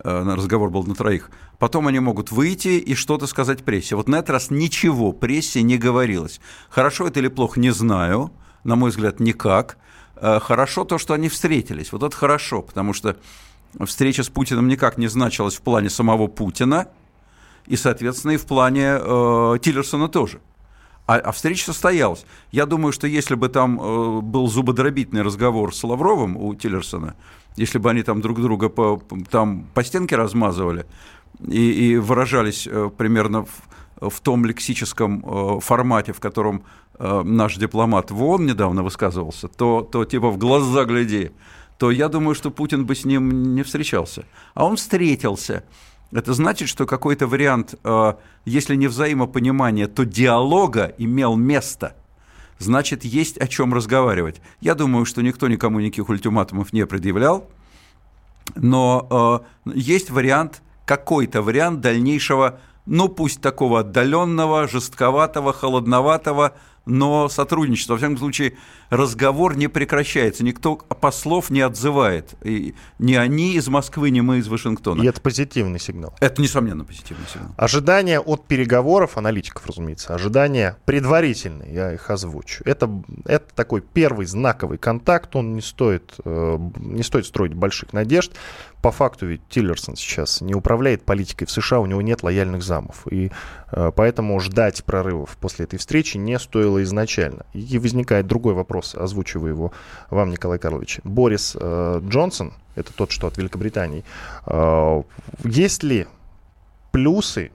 Разговор 0.02 0.70
был 0.70 0.84
на 0.84 0.94
троих. 0.94 1.30
Потом 1.58 1.88
они 1.88 1.98
могут 1.98 2.30
выйти 2.30 2.78
и 2.78 2.94
что-то 2.94 3.26
сказать 3.26 3.64
прессе. 3.64 3.96
Вот 3.96 4.08
на 4.08 4.16
этот 4.16 4.30
раз 4.30 4.50
ничего 4.50 5.12
прессе 5.12 5.62
не 5.62 5.76
говорилось. 5.76 6.40
Хорошо 6.70 7.08
это 7.08 7.18
или 7.18 7.26
плохо, 7.26 7.58
не 7.58 7.70
знаю. 7.70 8.07
На 8.64 8.76
мой 8.76 8.90
взгляд, 8.90 9.20
никак. 9.20 9.78
Э, 10.16 10.40
хорошо 10.40 10.84
то, 10.84 10.98
что 10.98 11.14
они 11.14 11.28
встретились. 11.28 11.92
Вот 11.92 12.02
это 12.02 12.16
хорошо, 12.16 12.62
потому 12.62 12.92
что 12.92 13.16
встреча 13.84 14.22
с 14.22 14.28
Путиным 14.28 14.68
никак 14.68 14.98
не 14.98 15.08
значилась 15.08 15.56
в 15.56 15.62
плане 15.62 15.90
самого 15.90 16.26
Путина, 16.26 16.88
и, 17.66 17.76
соответственно, 17.76 18.32
и 18.32 18.36
в 18.36 18.46
плане 18.46 18.98
э, 19.00 19.58
Тиллерсона 19.62 20.08
тоже. 20.08 20.40
А, 21.06 21.16
а 21.16 21.32
встреча 21.32 21.64
состоялась. 21.64 22.26
Я 22.52 22.66
думаю, 22.66 22.92
что 22.92 23.06
если 23.06 23.34
бы 23.34 23.48
там 23.48 23.80
э, 23.80 24.20
был 24.20 24.46
зубодробительный 24.46 25.22
разговор 25.22 25.74
с 25.74 25.82
Лавровым 25.82 26.36
у 26.36 26.54
Тиллерсона, 26.54 27.14
если 27.56 27.78
бы 27.78 27.90
они 27.90 28.02
там 28.02 28.20
друг 28.20 28.40
друга 28.40 28.68
по, 28.68 29.02
там, 29.30 29.66
по 29.74 29.82
стенке 29.82 30.16
размазывали 30.16 30.84
и, 31.46 31.92
и 31.92 31.96
выражались 31.96 32.68
э, 32.70 32.90
примерно 32.96 33.44
в, 33.44 34.10
в 34.10 34.20
том 34.20 34.44
лексическом 34.44 35.24
э, 35.24 35.60
формате, 35.60 36.12
в 36.12 36.20
котором 36.20 36.64
э, 36.98 37.22
наш 37.22 37.56
дипломат 37.56 38.10
в 38.10 38.22
ООН 38.22 38.46
недавно 38.46 38.82
высказывался, 38.82 39.48
то, 39.48 39.82
то 39.82 40.04
типа 40.04 40.30
в 40.30 40.38
глаза 40.38 40.84
гляди, 40.84 41.32
то 41.78 41.90
я 41.90 42.08
думаю, 42.08 42.34
что 42.34 42.50
Путин 42.50 42.86
бы 42.86 42.94
с 42.94 43.04
ним 43.04 43.54
не 43.54 43.62
встречался. 43.62 44.24
А 44.54 44.64
он 44.64 44.76
встретился. 44.76 45.64
Это 46.10 46.32
значит, 46.32 46.68
что 46.68 46.86
какой-то 46.86 47.26
вариант, 47.26 47.74
э, 47.84 48.14
если 48.44 48.76
не 48.76 48.88
взаимопонимания, 48.88 49.86
то 49.86 50.04
диалога 50.04 50.94
имел 50.98 51.36
место– 51.36 51.94
значит, 52.58 53.04
есть 53.04 53.38
о 53.38 53.46
чем 53.46 53.72
разговаривать. 53.72 54.40
Я 54.60 54.74
думаю, 54.74 55.04
что 55.04 55.22
никто 55.22 55.48
никому 55.48 55.80
никаких 55.80 56.08
ультиматумов 56.08 56.72
не 56.72 56.86
предъявлял, 56.86 57.48
но 58.56 59.44
э, 59.66 59.70
есть 59.74 60.10
вариант, 60.10 60.62
какой-то 60.84 61.42
вариант 61.42 61.80
дальнейшего, 61.80 62.60
ну 62.86 63.08
пусть 63.08 63.40
такого 63.40 63.80
отдаленного, 63.80 64.66
жестковатого, 64.68 65.52
холодноватого, 65.52 66.56
но 66.88 67.28
сотрудничество, 67.28 67.92
во 67.94 67.98
всяком 67.98 68.18
случае, 68.18 68.54
разговор 68.90 69.56
не 69.56 69.68
прекращается, 69.68 70.42
никто 70.42 70.76
послов 70.76 71.50
не 71.50 71.60
отзывает. 71.60 72.34
И 72.42 72.74
ни 72.98 73.14
они 73.14 73.54
из 73.54 73.68
Москвы, 73.68 74.10
ни 74.10 74.20
мы 74.20 74.38
из 74.38 74.48
Вашингтона. 74.48 75.02
И 75.02 75.06
это 75.06 75.20
позитивный 75.20 75.78
сигнал. 75.78 76.14
Это, 76.20 76.40
несомненно, 76.40 76.84
позитивный 76.84 77.26
сигнал. 77.32 77.50
Ожидания 77.56 78.20
от 78.20 78.46
переговоров, 78.46 79.18
аналитиков, 79.18 79.66
разумеется, 79.66 80.14
ожидания 80.14 80.78
предварительные, 80.86 81.72
я 81.72 81.92
их 81.92 82.10
озвучу. 82.10 82.62
Это, 82.64 82.90
это 83.24 83.54
такой 83.54 83.82
первый 83.82 84.26
знаковый 84.26 84.78
контакт, 84.78 85.36
он 85.36 85.54
не 85.54 85.62
стоит, 85.62 86.14
э, 86.24 86.58
не 86.76 87.02
стоит 87.02 87.26
строить 87.26 87.54
больших 87.54 87.92
надежд 87.92 88.32
по 88.82 88.92
факту 88.92 89.26
ведь 89.26 89.40
Тиллерсон 89.48 89.96
сейчас 89.96 90.40
не 90.40 90.54
управляет 90.54 91.04
политикой 91.04 91.46
в 91.46 91.50
США, 91.50 91.80
у 91.80 91.86
него 91.86 92.00
нет 92.00 92.22
лояльных 92.22 92.62
замов. 92.62 93.06
И 93.10 93.30
э, 93.72 93.92
поэтому 93.94 94.38
ждать 94.40 94.84
прорывов 94.84 95.36
после 95.36 95.64
этой 95.64 95.78
встречи 95.78 96.16
не 96.16 96.38
стоило 96.38 96.82
изначально. 96.82 97.46
И 97.52 97.78
возникает 97.78 98.26
другой 98.26 98.54
вопрос, 98.54 98.94
озвучиваю 98.94 99.52
его 99.52 99.72
вам, 100.10 100.30
Николай 100.30 100.58
Карлович. 100.58 101.00
Борис 101.04 101.56
э, 101.58 102.00
Джонсон, 102.04 102.54
это 102.76 102.92
тот, 102.92 103.10
что 103.10 103.26
от 103.26 103.36
Великобритании, 103.36 104.04
э, 104.46 105.02
есть 105.44 105.82
ли 105.82 106.06
плюсы 106.92 107.50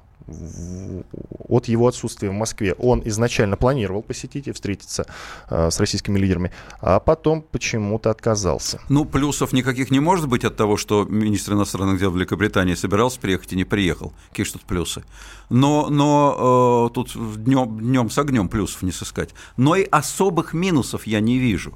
от 1.47 1.67
его 1.67 1.87
отсутствия 1.87 2.29
в 2.29 2.33
Москве. 2.33 2.73
Он 2.73 3.01
изначально 3.05 3.57
планировал 3.57 4.01
посетить 4.01 4.47
и 4.47 4.51
встретиться 4.51 5.05
э, 5.49 5.69
с 5.69 5.79
российскими 5.79 6.17
лидерами, 6.17 6.51
а 6.81 6.99
потом 6.99 7.41
почему-то 7.41 8.09
отказался. 8.09 8.79
Ну, 8.89 9.05
плюсов 9.05 9.53
никаких 9.53 9.91
не 9.91 9.99
может 9.99 10.27
быть 10.27 10.43
от 10.45 10.55
того, 10.55 10.77
что 10.77 11.05
министр 11.05 11.53
иностранных 11.53 11.99
дел 11.99 12.11
Великобритании 12.11 12.75
собирался 12.75 13.19
приехать 13.19 13.53
и 13.53 13.55
не 13.55 13.65
приехал. 13.65 14.13
Какие 14.29 14.45
же 14.45 14.53
тут 14.53 14.63
плюсы? 14.63 15.03
Но, 15.49 15.89
но 15.89 16.89
э, 16.89 16.93
тут 16.93 17.11
днем, 17.43 17.79
днем 17.79 18.09
с 18.09 18.17
огнем 18.17 18.49
плюсов 18.49 18.81
не 18.81 18.91
сыскать. 18.91 19.29
Но 19.57 19.75
и 19.75 19.83
особых 19.83 20.53
минусов 20.53 21.05
я 21.07 21.19
не 21.19 21.37
вижу. 21.37 21.73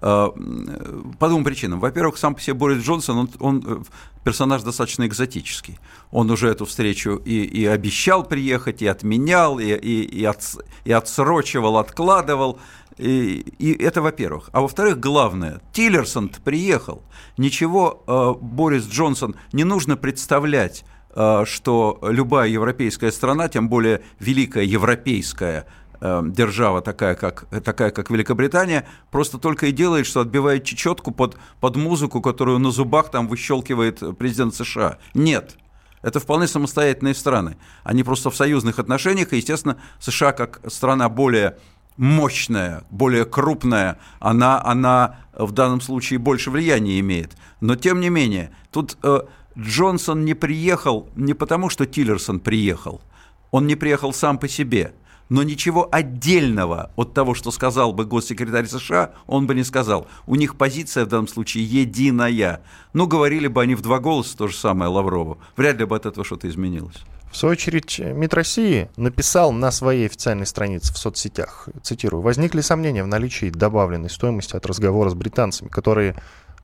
Э, 0.00 0.30
по 1.18 1.28
двум 1.28 1.42
причинам. 1.44 1.80
Во-первых, 1.80 2.18
сам 2.18 2.34
по 2.34 2.40
себе 2.40 2.54
Борис 2.54 2.84
Джонсон, 2.84 3.18
он, 3.18 3.30
он 3.40 3.64
э, 3.66 3.78
персонаж 4.22 4.62
достаточно 4.62 5.06
экзотический. 5.06 5.78
Он 6.12 6.30
уже 6.30 6.48
эту 6.48 6.66
встречу 6.66 7.20
и, 7.24 7.42
и 7.42 7.66
обещал 7.66 8.22
приехать, 8.22 8.80
и 8.80 8.86
отменял, 8.86 9.58
и, 9.58 9.66
и, 9.66 10.02
и, 10.02 10.24
от, 10.24 10.42
и 10.84 10.92
отсрочивал, 10.92 11.78
откладывал. 11.78 12.60
И, 12.96 13.44
и 13.58 13.72
это 13.82 14.00
во-первых. 14.00 14.50
А 14.52 14.60
во-вторых, 14.60 15.00
главное, 15.00 15.60
Тиллерсон 15.72 16.30
приехал. 16.44 17.02
Ничего 17.36 18.04
э, 18.06 18.34
Борис 18.40 18.86
Джонсон 18.86 19.34
не 19.52 19.64
нужно 19.64 19.96
представлять 19.96 20.84
э, 21.10 21.44
что 21.44 21.98
любая 22.02 22.48
европейская 22.48 23.10
страна, 23.10 23.48
тем 23.48 23.68
более 23.68 24.02
великая 24.20 24.64
европейская 24.64 25.66
э, 26.00 26.22
держава, 26.26 26.80
такая 26.80 27.14
как, 27.14 27.46
такая 27.64 27.90
как 27.90 28.10
Великобритания, 28.10 28.86
просто 29.10 29.38
только 29.38 29.66
и 29.66 29.72
делает, 29.72 30.06
что 30.06 30.20
отбивает 30.20 30.64
чечетку 30.64 31.10
под, 31.10 31.36
под 31.60 31.76
музыку, 31.76 32.20
которую 32.20 32.58
на 32.58 32.70
зубах 32.70 33.10
там 33.10 33.28
выщелкивает 33.28 34.02
президент 34.18 34.54
США. 34.54 34.98
Нет. 35.14 35.56
Это 36.02 36.20
вполне 36.20 36.46
самостоятельные 36.46 37.14
страны. 37.14 37.56
Они 37.82 38.04
просто 38.04 38.30
в 38.30 38.36
союзных 38.36 38.78
отношениях, 38.78 39.32
и, 39.32 39.36
естественно, 39.36 39.78
США 39.98 40.32
как 40.32 40.60
страна 40.68 41.08
более 41.08 41.56
мощная, 41.96 42.84
более 42.90 43.24
крупная, 43.24 43.98
она, 44.20 44.62
она 44.64 45.16
в 45.34 45.50
данном 45.50 45.80
случае 45.80 46.20
больше 46.20 46.50
влияния 46.50 47.00
имеет. 47.00 47.36
Но 47.60 47.74
тем 47.74 48.00
не 48.00 48.08
менее, 48.08 48.52
тут 48.70 48.96
э, 49.02 49.22
Джонсон 49.58 50.24
не 50.24 50.34
приехал 50.34 51.08
не 51.16 51.34
потому, 51.34 51.68
что 51.68 51.86
Тиллерсон 51.86 52.38
приехал. 52.38 53.00
Он 53.50 53.66
не 53.66 53.74
приехал 53.74 54.12
сам 54.12 54.38
по 54.38 54.46
себе– 54.46 54.92
но 55.28 55.42
ничего 55.42 55.88
отдельного 55.90 56.90
от 56.96 57.14
того, 57.14 57.34
что 57.34 57.50
сказал 57.50 57.92
бы 57.92 58.04
госсекретарь 58.04 58.66
США, 58.66 59.12
он 59.26 59.46
бы 59.46 59.54
не 59.54 59.64
сказал. 59.64 60.06
У 60.26 60.34
них 60.34 60.56
позиция 60.56 61.04
в 61.04 61.08
данном 61.08 61.28
случае 61.28 61.64
единая. 61.64 62.62
Ну, 62.92 63.06
говорили 63.06 63.46
бы 63.48 63.62
они 63.62 63.74
в 63.74 63.82
два 63.82 63.98
голоса 63.98 64.36
то 64.36 64.48
же 64.48 64.56
самое 64.56 64.90
Лаврову. 64.90 65.38
Вряд 65.56 65.78
ли 65.78 65.84
бы 65.84 65.96
от 65.96 66.06
этого 66.06 66.24
что-то 66.24 66.48
изменилось. 66.48 66.96
В 67.30 67.36
свою 67.36 67.52
очередь, 67.52 67.98
МИД 67.98 68.34
России 68.34 68.90
написал 68.96 69.52
на 69.52 69.70
своей 69.70 70.06
официальной 70.06 70.46
странице 70.46 70.94
в 70.94 70.98
соцсетях, 70.98 71.68
цитирую, 71.82 72.22
«Возникли 72.22 72.62
сомнения 72.62 73.04
в 73.04 73.06
наличии 73.06 73.50
добавленной 73.50 74.08
стоимости 74.08 74.56
от 74.56 74.64
разговора 74.64 75.10
с 75.10 75.14
британцами, 75.14 75.68
которые 75.68 76.16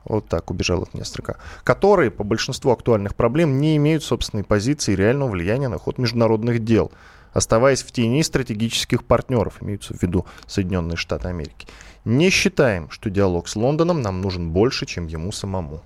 вот 0.06 0.28
так 0.28 0.50
убежал 0.50 0.82
от 0.82 0.94
меня 0.94 1.04
строка, 1.04 1.36
которые 1.64 2.10
по 2.10 2.24
большинству 2.24 2.70
актуальных 2.72 3.14
проблем 3.14 3.60
не 3.60 3.76
имеют 3.76 4.04
собственной 4.04 4.44
позиции 4.44 4.92
и 4.92 4.96
реального 4.96 5.30
влияния 5.30 5.68
на 5.68 5.78
ход 5.78 5.98
международных 5.98 6.64
дел 6.64 6.92
оставаясь 7.34 7.82
в 7.82 7.92
тени 7.92 8.22
стратегических 8.22 9.04
партнеров, 9.04 9.58
имеются 9.60 9.92
в 9.92 10.02
виду 10.02 10.24
Соединенные 10.46 10.96
Штаты 10.96 11.28
Америки. 11.28 11.68
Не 12.06 12.30
считаем, 12.30 12.88
что 12.90 13.10
диалог 13.10 13.48
с 13.48 13.56
Лондоном 13.56 14.00
нам 14.00 14.22
нужен 14.22 14.50
больше, 14.50 14.86
чем 14.86 15.06
ему 15.06 15.32
самому. 15.32 15.82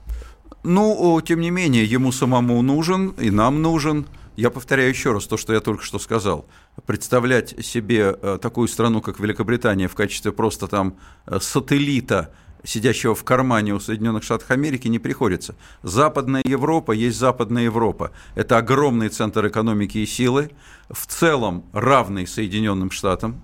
Ну, 0.62 1.20
тем 1.22 1.40
не 1.40 1.50
менее, 1.50 1.84
ему 1.84 2.12
самому 2.12 2.60
нужен, 2.62 3.10
и 3.18 3.30
нам 3.30 3.62
нужен. 3.62 4.06
Я 4.36 4.50
повторяю 4.50 4.90
еще 4.90 5.12
раз 5.12 5.26
то, 5.26 5.36
что 5.36 5.52
я 5.52 5.60
только 5.60 5.82
что 5.82 5.98
сказал. 5.98 6.46
Представлять 6.86 7.64
себе 7.64 8.16
э, 8.20 8.38
такую 8.40 8.68
страну, 8.68 9.00
как 9.00 9.18
Великобритания, 9.18 9.88
в 9.88 9.94
качестве 9.94 10.30
просто 10.30 10.68
там 10.68 10.96
э, 11.26 11.38
сателлита 11.40 12.32
сидящего 12.64 13.14
в 13.14 13.24
кармане 13.24 13.74
у 13.74 13.80
Соединенных 13.80 14.22
Штатов 14.22 14.50
Америки, 14.50 14.88
не 14.88 14.98
приходится. 14.98 15.54
Западная 15.82 16.42
Европа 16.44 16.92
есть 16.92 17.18
Западная 17.18 17.64
Европа. 17.64 18.12
Это 18.34 18.58
огромный 18.58 19.08
центр 19.08 19.46
экономики 19.46 19.98
и 19.98 20.06
силы, 20.06 20.50
в 20.90 21.06
целом 21.06 21.64
равный 21.72 22.26
Соединенным 22.26 22.90
Штатам. 22.90 23.42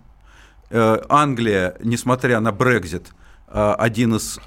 Э, 0.70 1.02
Англия, 1.08 1.76
несмотря 1.82 2.40
на 2.40 2.52
Брекзит, 2.52 3.08
э, 3.48 3.74
один 3.78 4.14
из 4.14 4.38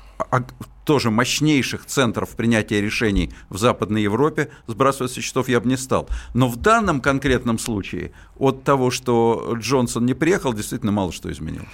тоже 0.83 1.11
мощнейших 1.11 1.85
центров 1.85 2.29
принятия 2.35 2.81
решений 2.81 3.31
в 3.49 3.57
Западной 3.57 4.01
Европе, 4.03 4.49
сбрасывать 4.67 5.11
со 5.11 5.21
счетов 5.21 5.49
я 5.49 5.59
бы 5.59 5.67
не 5.69 5.77
стал. 5.77 6.09
Но 6.33 6.47
в 6.47 6.55
данном 6.55 7.01
конкретном 7.01 7.59
случае 7.59 8.13
от 8.37 8.63
того, 8.63 8.89
что 8.89 9.55
Джонсон 9.57 10.05
не 10.05 10.13
приехал, 10.13 10.53
действительно 10.53 10.93
мало 10.93 11.11
что 11.11 11.31
изменилось. 11.31 11.67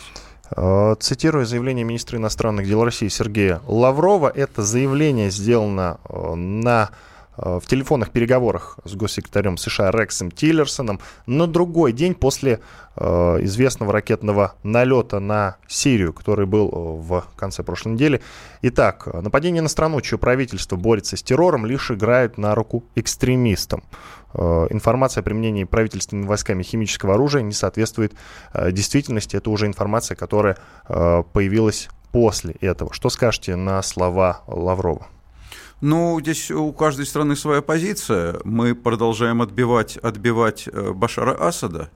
Э, 0.56 0.96
цитирую 1.00 1.46
заявление 1.46 1.84
министра 1.84 2.18
иностранных 2.18 2.68
дел 2.68 2.84
России 2.84 3.08
Сергея 3.08 3.62
Лаврова. 3.68 4.32
Это 4.34 4.62
заявление 4.62 5.32
сделано 5.32 5.98
э, 6.08 6.36
на 6.36 6.92
э, 7.38 7.60
в 7.60 7.66
телефонных 7.68 8.12
переговорах 8.12 8.78
с 8.84 8.94
госсекретарем 8.94 9.58
США 9.58 9.90
Рексом 9.92 10.30
Тиллерсоном 10.30 11.00
на 11.26 11.48
другой 11.48 11.92
день 11.92 12.14
после 12.14 12.60
э, 12.96 13.38
известного 13.42 13.94
ракетного 13.94 14.54
налета 14.64 15.20
на 15.20 15.56
Сирию, 15.68 16.14
который 16.14 16.46
был 16.46 16.68
в 16.68 17.26
конце 17.36 17.64
прошлой 17.64 17.94
недели. 17.94 18.22
Итак, 18.62 19.08
нападение 19.08 19.64
на 19.64 19.70
страну, 19.70 20.02
чье 20.02 20.20
правительство 20.20 20.76
борется 20.76 21.18
с 21.18 21.24
террором, 21.24 21.66
лишь 21.66 21.90
играет 21.90 22.38
на 22.38 22.54
руку 22.54 22.84
экстремистам. 22.96 23.84
Э, 24.34 24.68
информация 24.70 25.22
о 25.22 25.24
применении 25.24 25.64
правительственными 25.64 26.28
войсками 26.28 26.64
химического 26.64 27.16
оружия 27.16 27.42
не 27.42 27.54
соответствует 27.54 28.14
э, 28.54 28.72
действительности. 28.72 29.36
Это 29.36 29.50
уже 29.50 29.68
информация, 29.68 30.16
которая 30.16 30.58
э, 30.88 31.24
появилась 31.34 31.90
после 32.12 32.54
этого. 32.54 32.94
Что 32.94 33.10
скажете 33.10 33.56
на 33.56 33.82
слова 33.82 34.42
Лаврова? 34.48 35.08
Ну, 35.82 36.20
здесь 36.22 36.50
у 36.50 36.72
каждой 36.72 37.06
страны 37.06 37.36
своя 37.36 37.62
позиция. 37.62 38.40
Мы 38.46 38.74
продолжаем 38.74 39.42
отбивать, 39.42 39.98
отбивать 39.98 40.70
Башара 40.72 41.36
Асада. 41.36 41.90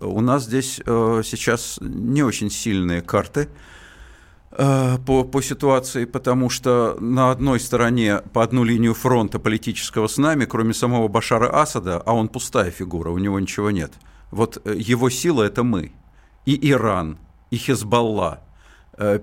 У 0.00 0.20
нас 0.22 0.44
здесь 0.44 0.76
сейчас 0.76 1.78
не 1.80 2.22
очень 2.22 2.50
сильные 2.50 3.02
карты. 3.02 3.48
Э, 4.58 4.96
по, 5.04 5.22
по 5.24 5.42
ситуации, 5.42 6.06
потому 6.06 6.48
что 6.48 6.96
на 6.98 7.30
одной 7.30 7.60
стороне 7.60 8.22
по 8.32 8.42
одну 8.42 8.64
линию 8.64 8.94
фронта 8.94 9.38
политического 9.38 10.06
с 10.06 10.16
нами, 10.16 10.46
кроме 10.46 10.72
самого 10.72 11.08
Башара 11.08 11.60
Асада, 11.60 12.02
а 12.06 12.14
он 12.14 12.28
пустая 12.28 12.70
фигура, 12.70 13.10
у 13.10 13.18
него 13.18 13.38
ничего 13.38 13.70
нет. 13.70 13.92
Вот 14.30 14.58
э, 14.64 14.74
его 14.78 15.10
сила– 15.10 15.42
это 15.44 15.62
мы. 15.62 15.92
и 16.46 16.70
Иран, 16.70 17.18
и 17.50 17.58
Хезбалла 17.58 18.40
э, 18.96 19.20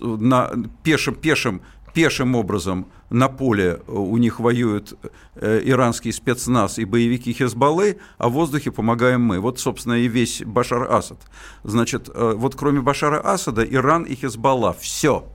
на 0.00 0.50
пешим, 0.82 1.14
пешим, 1.14 1.60
пешим 1.92 2.34
образом 2.34 2.86
на 3.10 3.28
поле 3.28 3.80
у 3.86 4.16
них 4.16 4.40
воюют 4.40 4.94
э, 5.34 5.60
иранский 5.64 6.12
спецназ 6.12 6.78
и 6.78 6.84
боевики 6.84 7.32
Хезбаллы, 7.32 7.98
а 8.18 8.28
в 8.28 8.32
воздухе 8.32 8.70
помогаем 8.70 9.22
мы. 9.22 9.40
Вот, 9.40 9.58
собственно, 9.58 9.94
и 9.94 10.08
весь 10.08 10.42
Башар 10.44 10.90
Асад. 10.90 11.18
Значит, 11.64 12.08
э, 12.12 12.34
вот 12.36 12.54
кроме 12.54 12.80
Башара 12.80 13.20
Асада, 13.20 13.64
Иран 13.64 14.04
и 14.04 14.14
Хезбалла, 14.14 14.72
все. 14.78 15.26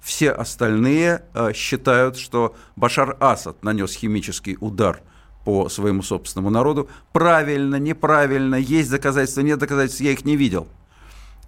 Все 0.00 0.30
остальные 0.30 1.22
считают, 1.54 2.16
что 2.16 2.54
Башар 2.76 3.16
Асад 3.18 3.64
нанес 3.64 3.92
химический 3.92 4.56
удар 4.60 5.02
по 5.46 5.68
своему 5.68 6.02
собственному 6.02 6.50
народу. 6.50 6.88
Правильно, 7.12 7.76
неправильно, 7.76 8.56
есть 8.56 8.90
доказательства, 8.90 9.42
нет 9.42 9.58
доказательств, 9.58 10.00
я 10.00 10.10
их 10.10 10.24
не 10.24 10.36
видел. 10.36 10.66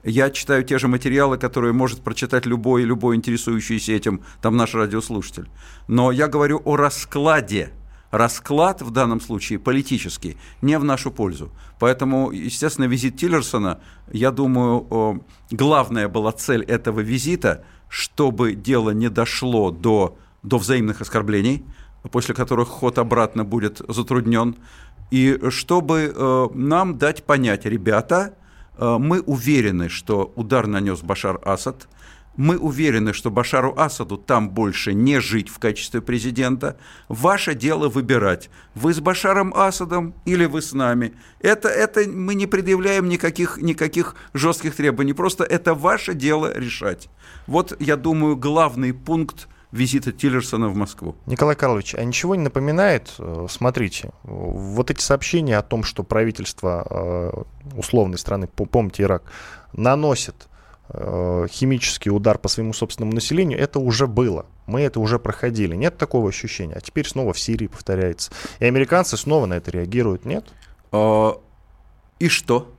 Я 0.04 0.30
читаю 0.30 0.64
те 0.64 0.78
же 0.78 0.88
материалы, 0.88 1.38
которые 1.38 1.72
может 1.72 2.00
прочитать 2.02 2.46
любой, 2.46 2.82
любой 2.84 3.16
интересующийся 3.16 3.92
этим, 3.92 4.22
там 4.40 4.56
наш 4.56 4.74
радиослушатель. 4.74 5.48
Но 5.88 6.12
я 6.12 6.28
говорю 6.28 6.62
о 6.64 6.76
раскладе. 6.76 7.72
Расклад 8.10 8.80
в 8.80 8.90
данном 8.90 9.20
случае 9.20 9.58
политический, 9.58 10.38
не 10.62 10.78
в 10.78 10.84
нашу 10.84 11.10
пользу. 11.10 11.52
Поэтому, 11.78 12.30
естественно, 12.30 12.86
визит 12.86 13.18
Тиллерсона, 13.18 13.80
я 14.10 14.30
думаю, 14.30 15.22
главная 15.50 16.08
была 16.08 16.32
цель 16.32 16.62
этого 16.62 17.00
визита, 17.00 17.66
чтобы 17.90 18.54
дело 18.54 18.90
не 18.90 19.10
дошло 19.10 19.70
до, 19.70 20.16
до 20.42 20.56
взаимных 20.56 21.02
оскорблений, 21.02 21.66
после 22.10 22.34
которых 22.34 22.68
ход 22.68 22.96
обратно 22.96 23.44
будет 23.44 23.82
затруднен, 23.88 24.56
и 25.10 25.38
чтобы 25.50 26.12
э, 26.14 26.46
нам 26.54 26.96
дать 26.96 27.24
понять, 27.24 27.66
ребята, 27.66 28.34
мы 28.78 29.20
уверены, 29.20 29.88
что 29.88 30.32
удар 30.36 30.66
нанес 30.66 31.00
Башар 31.00 31.40
Асад. 31.44 31.88
Мы 32.36 32.56
уверены, 32.56 33.12
что 33.14 33.32
Башару 33.32 33.74
Асаду 33.76 34.16
там 34.16 34.50
больше 34.50 34.94
не 34.94 35.18
жить 35.20 35.48
в 35.48 35.58
качестве 35.58 36.00
президента. 36.00 36.78
Ваше 37.08 37.56
дело 37.56 37.88
выбирать, 37.88 38.48
вы 38.76 38.94
с 38.94 39.00
Башаром 39.00 39.52
Асадом 39.56 40.14
или 40.24 40.44
вы 40.44 40.62
с 40.62 40.72
нами. 40.72 41.14
Это, 41.40 41.68
это 41.68 42.08
мы 42.08 42.36
не 42.36 42.46
предъявляем 42.46 43.08
никаких, 43.08 43.58
никаких 43.58 44.14
жестких 44.34 44.76
требований, 44.76 45.14
просто 45.14 45.42
это 45.42 45.74
ваше 45.74 46.14
дело 46.14 46.56
решать. 46.56 47.08
Вот, 47.48 47.76
я 47.80 47.96
думаю, 47.96 48.36
главный 48.36 48.94
пункт 48.94 49.48
визита 49.72 50.12
Тиллерсона 50.12 50.68
в 50.68 50.76
Москву. 50.76 51.16
Николай 51.26 51.56
Карлович, 51.56 51.94
а 51.94 52.04
ничего 52.04 52.34
не 52.34 52.42
напоминает? 52.42 53.14
Э, 53.18 53.46
смотрите, 53.48 54.10
вот 54.22 54.90
эти 54.90 55.00
сообщения 55.00 55.58
о 55.58 55.62
том, 55.62 55.84
что 55.84 56.02
правительство 56.02 56.86
э, 56.88 57.76
условной 57.76 58.18
страны, 58.18 58.48
помните 58.48 59.02
Ирак, 59.02 59.22
наносит 59.72 60.48
э, 60.88 61.46
химический 61.50 62.10
удар 62.10 62.38
по 62.38 62.48
своему 62.48 62.72
собственному 62.72 63.14
населению, 63.14 63.58
это 63.58 63.78
уже 63.78 64.06
было. 64.06 64.46
Мы 64.66 64.82
это 64.82 65.00
уже 65.00 65.18
проходили. 65.18 65.74
Нет 65.74 65.98
такого 65.98 66.28
ощущения. 66.28 66.74
А 66.74 66.80
теперь 66.80 67.06
снова 67.06 67.32
в 67.32 67.38
Сирии 67.38 67.66
повторяется. 67.66 68.30
И 68.58 68.64
американцы 68.64 69.16
снова 69.16 69.46
на 69.46 69.54
это 69.54 69.70
реагируют, 69.70 70.24
нет? 70.24 70.46
А, 70.92 71.38
и 72.18 72.28
что? 72.28 72.72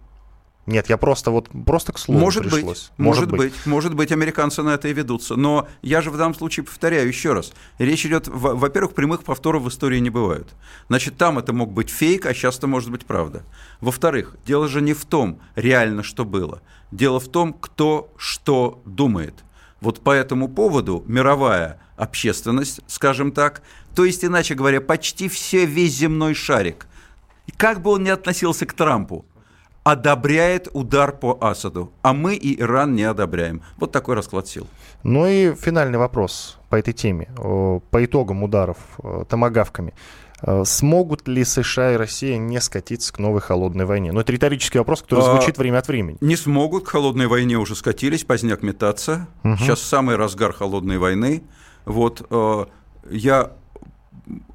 Нет, 0.70 0.88
я 0.88 0.98
просто 0.98 1.32
вот 1.32 1.50
просто 1.66 1.94
к 1.94 1.98
слову 1.98 2.20
может 2.20 2.44
пришлось. 2.44 2.62
Быть, 2.62 2.98
может, 2.98 3.22
может 3.22 3.32
быть. 3.32 3.40
быть, 3.40 3.66
может 3.66 3.94
быть, 3.96 4.12
американцы 4.12 4.62
на 4.62 4.76
это 4.76 4.88
и 4.88 4.94
ведутся. 4.94 5.36
Но 5.36 5.68
я 5.82 6.02
же 6.02 6.12
в 6.12 6.18
данном 6.18 6.36
случае 6.36 6.64
повторяю 6.64 7.08
еще 7.08 7.34
раз. 7.34 7.54
Речь 7.80 8.06
идет, 8.06 8.28
во-первых, 8.28 8.94
прямых 8.94 9.24
повторов 9.24 9.64
в 9.64 9.70
истории 9.70 9.98
не 9.98 10.12
бывает. 10.12 10.48
Значит, 10.88 11.18
там 11.18 11.40
это 11.40 11.54
мог 11.54 11.72
быть 11.72 11.90
фейк, 11.90 12.28
а 12.28 12.36
сейчас 12.36 12.60
это 12.60 12.68
может 12.68 12.92
быть 12.92 13.08
правда. 13.08 13.44
Во-вторых, 13.82 14.36
дело 14.46 14.68
же 14.68 14.82
не 14.82 14.94
в 14.94 15.06
том, 15.06 15.40
реально 15.56 16.04
что 16.04 16.24
было. 16.24 16.62
Дело 16.92 17.20
в 17.20 17.28
том, 17.28 17.54
кто 17.54 18.14
что 18.16 18.80
думает. 18.86 19.44
Вот 19.82 20.02
по 20.02 20.12
этому 20.12 20.50
поводу 20.50 21.04
мировая 21.08 21.82
общественность, 21.96 22.82
скажем 22.86 23.32
так, 23.32 23.64
то 23.96 24.06
есть, 24.06 24.24
иначе 24.24 24.54
говоря, 24.54 24.82
почти 24.82 25.30
все, 25.30 25.66
весь 25.66 25.96
земной 25.96 26.36
шарик, 26.36 26.86
как 27.58 27.82
бы 27.82 27.90
он 27.90 28.04
ни 28.04 28.10
относился 28.10 28.68
к 28.68 28.74
Трампу, 28.74 29.26
одобряет 29.84 30.68
удар 30.74 31.12
по 31.12 31.38
Асаду, 31.42 31.92
а 32.02 32.14
мы 32.14 32.36
и 32.36 32.60
Иран 32.60 32.96
не 32.96 33.04
одобряем. 33.04 33.62
Вот 33.78 33.92
такой 33.92 34.16
расклад 34.16 34.48
сил. 34.48 34.68
Ну 35.04 35.26
и 35.26 35.54
финальный 35.56 35.98
вопрос 35.98 36.58
по 36.70 36.76
этой 36.76 36.94
теме. 36.94 37.30
По 37.36 38.06
итогам 38.06 38.44
ударов 38.44 38.78
э, 39.02 39.24
томогавками. 39.28 39.94
Э, 40.42 40.64
смогут 40.66 41.28
ли 41.28 41.44
США 41.44 41.94
и 41.94 41.96
Россия 41.96 42.38
не 42.38 42.60
скатиться 42.62 43.12
к 43.14 43.20
новой 43.20 43.42
холодной 43.42 43.86
войне? 43.86 44.12
Ну, 44.12 44.20
это 44.20 44.32
риторический 44.32 44.78
вопрос, 44.78 45.02
который 45.02 45.22
а, 45.22 45.32
звучит 45.32 45.58
а, 45.58 45.62
время 45.62 45.80
от 45.80 45.88
времени. 45.88 46.18
Не 46.22 46.36
смогут, 46.36 46.86
к 46.86 46.90
холодной 46.90 47.28
войне 47.28 47.58
уже 47.58 47.76
скатились, 47.76 48.24
поздняк 48.24 48.62
метаться. 48.62 49.28
Угу. 49.44 49.58
Сейчас 49.58 49.82
самый 49.82 50.16
разгар 50.16 50.54
холодной 50.54 50.98
войны. 50.98 51.44
Вот 51.86 52.26
э, 52.30 52.66
я 53.10 53.52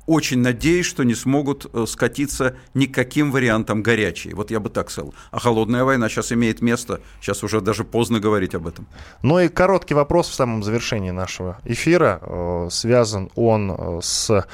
очень 0.06 0.40
надеюсь, 0.40 0.86
что 0.86 1.02
не 1.02 1.14
смогут 1.14 1.66
э, 1.72 1.84
скатиться 1.86 2.56
никаким 2.74 3.32
вариантом 3.32 3.82
горячей. 3.82 4.34
Вот 4.34 4.50
я 4.50 4.60
бы 4.60 4.68
так 4.68 4.90
сказал. 4.90 5.14
А 5.30 5.38
холодная 5.38 5.84
война 5.84 6.08
сейчас 6.08 6.32
имеет 6.32 6.60
место. 6.60 7.00
Сейчас 7.20 7.42
уже 7.42 7.60
даже 7.60 7.84
поздно 7.84 8.20
говорить 8.20 8.54
об 8.54 8.66
этом. 8.66 8.86
Ну 9.22 9.40
и 9.40 9.48
короткий 9.48 9.94
вопрос 9.94 10.28
в 10.28 10.34
самом 10.34 10.62
завершении 10.62 11.10
нашего 11.10 11.58
эфира. 11.64 12.20
Э, 12.22 12.68
связан 12.70 13.30
он 13.34 13.70
э, 13.70 14.00
с 14.02 14.46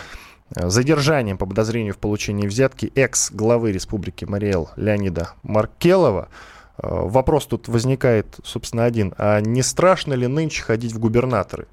задержанием 0.54 1.38
по 1.38 1.46
подозрению 1.46 1.94
в 1.94 1.98
получении 1.98 2.46
взятки 2.46 2.90
экс-главы 2.96 3.72
Республики 3.72 4.24
Мариэл 4.24 4.70
Леонида 4.76 5.34
Маркелова. 5.44 6.28
Вопрос 6.76 7.46
тут 7.46 7.68
возникает, 7.68 8.38
собственно, 8.42 8.84
один. 8.84 9.14
А 9.16 9.40
не 9.40 9.62
страшно 9.62 10.14
ли 10.14 10.26
нынче 10.26 10.62
ходить 10.62 10.92
в 10.92 10.98
губернаторы? 10.98 11.68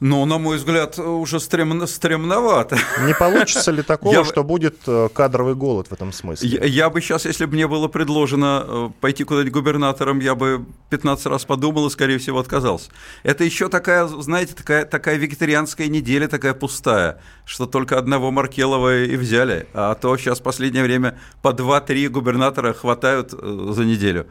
Ну, 0.00 0.24
на 0.26 0.38
мой 0.38 0.58
взгляд, 0.58 0.96
уже 0.98 1.40
стремно, 1.40 1.86
стремновато. 1.86 2.78
Не 3.04 3.14
получится 3.14 3.72
ли 3.72 3.82
такого, 3.86 4.12
я... 4.12 4.24
что 4.24 4.44
будет 4.44 4.76
э, 4.86 5.08
кадровый 5.12 5.56
голод 5.56 5.88
в 5.88 5.92
этом 5.92 6.12
смысле? 6.12 6.48
Я, 6.48 6.64
я 6.64 6.90
бы 6.90 7.00
сейчас, 7.00 7.24
если 7.24 7.46
бы 7.46 7.54
мне 7.54 7.66
было 7.66 7.88
предложено 7.88 8.64
э, 8.66 8.90
пойти 9.00 9.24
куда-нибудь 9.24 9.52
губернатором, 9.52 10.20
я 10.20 10.36
бы 10.36 10.64
15 10.90 11.26
раз 11.26 11.44
подумал 11.44 11.88
и, 11.88 11.90
скорее 11.90 12.18
всего, 12.18 12.38
отказался. 12.38 12.90
Это 13.24 13.42
еще 13.42 13.68
такая, 13.68 14.06
знаете, 14.06 14.54
такая, 14.54 14.84
такая 14.84 15.16
вегетарианская 15.16 15.88
неделя, 15.88 16.28
такая 16.28 16.54
пустая, 16.54 17.20
что 17.44 17.66
только 17.66 17.98
одного 17.98 18.30
Маркелова 18.30 19.02
и 19.02 19.16
взяли. 19.16 19.66
А 19.74 19.96
то 19.96 20.16
сейчас 20.16 20.38
в 20.38 20.44
последнее 20.44 20.84
время 20.84 21.18
по 21.42 21.48
2-3 21.48 22.08
губернатора 22.08 22.72
хватают 22.72 23.34
э, 23.34 23.72
за 23.72 23.84
неделю 23.84 24.28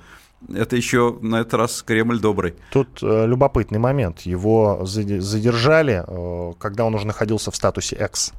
это 0.54 0.76
еще 0.76 1.18
на 1.22 1.42
этот 1.42 1.56
раз 1.56 1.82
Кремль 1.82 2.20
добрый. 2.20 2.56
Тут 2.72 3.00
э, 3.02 3.26
любопытный 3.26 3.80
момент. 3.80 4.22
Его 4.22 4.86
задержали, 4.86 6.04
э, 6.08 6.54
когда 6.60 6.86
он 6.86 6.96
уже 6.96 7.08
находился 7.08 7.52
в 7.52 7.56
статусе 7.56 7.96
X. 7.96 8.34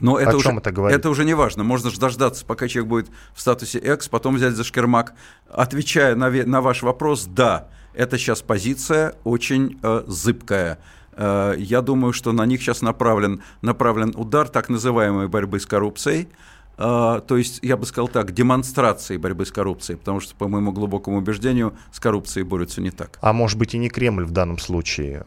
Но 0.00 0.18
это 0.18 0.32
О 0.32 0.36
уже, 0.36 0.48
чем 0.48 0.58
это 0.58 0.72
говорит? 0.72 0.98
Это 0.98 1.08
уже 1.08 1.24
не 1.24 1.34
важно. 1.34 1.64
Можно 1.64 1.90
же 1.90 1.98
дождаться, 1.98 2.44
пока 2.44 2.68
человек 2.68 2.88
будет 2.88 3.08
в 3.34 3.40
статусе 3.40 3.78
X, 3.78 4.08
потом 4.08 4.36
взять 4.36 4.54
за 4.54 4.64
шкермак. 4.64 5.14
Отвечая 5.48 6.14
на, 6.16 6.30
на 6.30 6.60
ваш 6.60 6.82
вопрос, 6.82 7.26
да, 7.26 7.68
это 7.94 8.18
сейчас 8.18 8.42
позиция 8.42 9.14
очень 9.24 9.78
э, 9.82 10.02
зыбкая. 10.06 10.78
Э, 11.12 11.54
я 11.56 11.80
думаю, 11.80 12.12
что 12.12 12.32
на 12.32 12.44
них 12.44 12.60
сейчас 12.60 12.82
направлен, 12.82 13.42
направлен 13.62 14.12
удар 14.16 14.48
так 14.48 14.68
называемой 14.68 15.28
борьбы 15.28 15.60
с 15.60 15.66
коррупцией. 15.66 16.28
То 16.76 17.36
есть, 17.36 17.60
я 17.62 17.76
бы 17.76 17.86
сказал 17.86 18.08
так, 18.08 18.32
демонстрации 18.32 19.16
борьбы 19.16 19.46
с 19.46 19.52
коррупцией, 19.52 19.98
потому 19.98 20.20
что, 20.20 20.34
по 20.34 20.48
моему 20.48 20.72
глубокому 20.72 21.18
убеждению, 21.18 21.74
с 21.92 22.00
коррупцией 22.00 22.44
борются 22.44 22.80
не 22.80 22.90
так. 22.90 23.18
А 23.20 23.32
может 23.32 23.58
быть 23.58 23.74
и 23.74 23.78
не 23.78 23.88
Кремль 23.88 24.24
в 24.24 24.30
данном 24.30 24.58
случае 24.58 25.24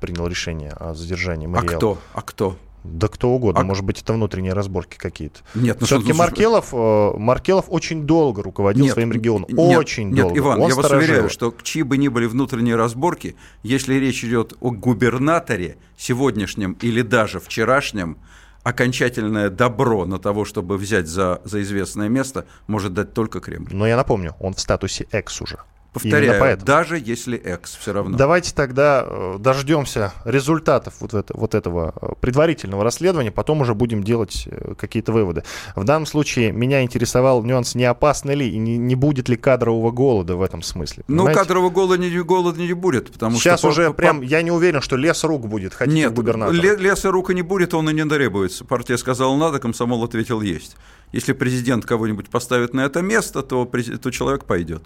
принял 0.00 0.26
решение 0.26 0.70
о 0.70 0.94
задержании 0.94 1.46
Мариэл? 1.46 1.74
А 1.74 1.76
кто? 1.76 1.98
А 2.14 2.22
кто? 2.22 2.56
Да 2.86 3.08
кто 3.08 3.30
угодно, 3.30 3.62
а... 3.62 3.64
может 3.64 3.84
быть, 3.84 4.00
это 4.00 4.12
внутренние 4.12 4.52
разборки 4.52 4.96
какие-то. 4.96 5.40
Нет, 5.54 5.78
ну 5.80 5.86
все-таки 5.86 6.12
Маркелов, 6.12 6.68
э, 6.72 7.12
Маркелов 7.16 7.66
очень 7.68 8.06
долго 8.06 8.42
руководил 8.42 8.84
нет, 8.84 8.94
своим 8.94 9.12
регионом. 9.12 9.48
Нет, 9.48 9.78
очень 9.78 10.10
нет, 10.10 10.22
долго. 10.22 10.38
Иван, 10.38 10.60
Он 10.60 10.68
я 10.68 10.72
сторожил. 10.74 10.98
вас 10.98 11.08
уверяю, 11.08 11.30
что 11.30 11.54
чьи 11.62 11.82
бы 11.82 11.96
ни 11.96 12.08
были 12.08 12.26
внутренние 12.26 12.76
разборки, 12.76 13.36
если 13.62 13.94
речь 13.94 14.24
идет 14.24 14.54
о 14.60 14.70
губернаторе 14.70 15.78
сегодняшнем 15.96 16.76
или 16.80 17.02
даже 17.02 17.40
вчерашнем, 17.40 18.18
окончательное 18.66 19.48
добро 19.48 20.06
на 20.06 20.18
того, 20.18 20.44
чтобы 20.44 20.76
взять 20.76 21.06
за, 21.06 21.40
за 21.44 21.62
известное 21.62 22.08
место, 22.08 22.46
может 22.66 22.94
дать 22.94 23.14
только 23.14 23.38
Кремль. 23.38 23.68
Но 23.70 23.86
я 23.86 23.96
напомню, 23.96 24.34
он 24.40 24.54
в 24.54 24.60
статусе 24.60 25.06
экс 25.12 25.40
уже. 25.40 25.58
Повторяю, 26.02 26.58
даже 26.58 26.98
если 26.98 27.38
экс, 27.38 27.76
все 27.76 27.92
равно. 27.92 28.16
Давайте 28.16 28.54
тогда 28.54 29.04
э, 29.06 29.36
дождемся 29.38 30.12
результатов 30.24 30.94
вот, 31.00 31.14
это, 31.14 31.34
вот 31.36 31.54
этого 31.54 31.94
э, 32.00 32.08
предварительного 32.20 32.84
расследования, 32.84 33.30
потом 33.30 33.62
уже 33.62 33.74
будем 33.74 34.02
делать 34.02 34.46
э, 34.46 34.74
какие-то 34.78 35.12
выводы. 35.12 35.42
В 35.74 35.84
данном 35.84 36.04
случае 36.04 36.52
меня 36.52 36.82
интересовал 36.82 37.42
нюанс, 37.42 37.74
не 37.74 37.84
опасно 37.84 38.32
ли 38.32 38.48
и 38.48 38.58
не, 38.58 38.76
не 38.76 38.94
будет 38.94 39.28
ли 39.28 39.36
кадрового 39.36 39.90
голода 39.90 40.36
в 40.36 40.42
этом 40.42 40.62
смысле. 40.62 41.04
Ну, 41.08 41.16
понимаете? 41.16 41.38
Ну, 41.38 41.44
кадрового 41.44 41.70
голода 41.70 41.98
не, 41.98 42.10
голода 42.20 42.60
не 42.60 42.72
будет, 42.74 43.10
потому 43.12 43.36
Сейчас 43.36 43.60
что... 43.60 43.70
Сейчас 43.70 43.78
уже 43.78 43.88
по, 43.88 43.94
прям, 43.94 44.20
я 44.20 44.42
не 44.42 44.50
уверен, 44.50 44.82
что 44.82 44.96
лес 44.96 45.24
рук 45.24 45.48
будет, 45.48 45.72
хотите 45.72 45.96
Нет, 45.96 46.14
губернатора. 46.14 46.76
леса 46.76 47.10
рук 47.10 47.30
и 47.30 47.34
не 47.34 47.42
будет, 47.42 47.72
он 47.72 47.88
и 47.88 47.94
не 47.94 48.04
требуется. 48.04 48.64
Партия 48.64 48.98
сказала 48.98 49.34
надо, 49.36 49.58
комсомол 49.58 50.04
ответил 50.04 50.42
есть. 50.42 50.76
Если 51.12 51.32
президент 51.32 51.86
кого-нибудь 51.86 52.28
поставит 52.28 52.74
на 52.74 52.82
это 52.82 53.00
место, 53.00 53.42
то, 53.42 53.64
то 53.64 54.10
человек 54.10 54.44
пойдет. 54.44 54.82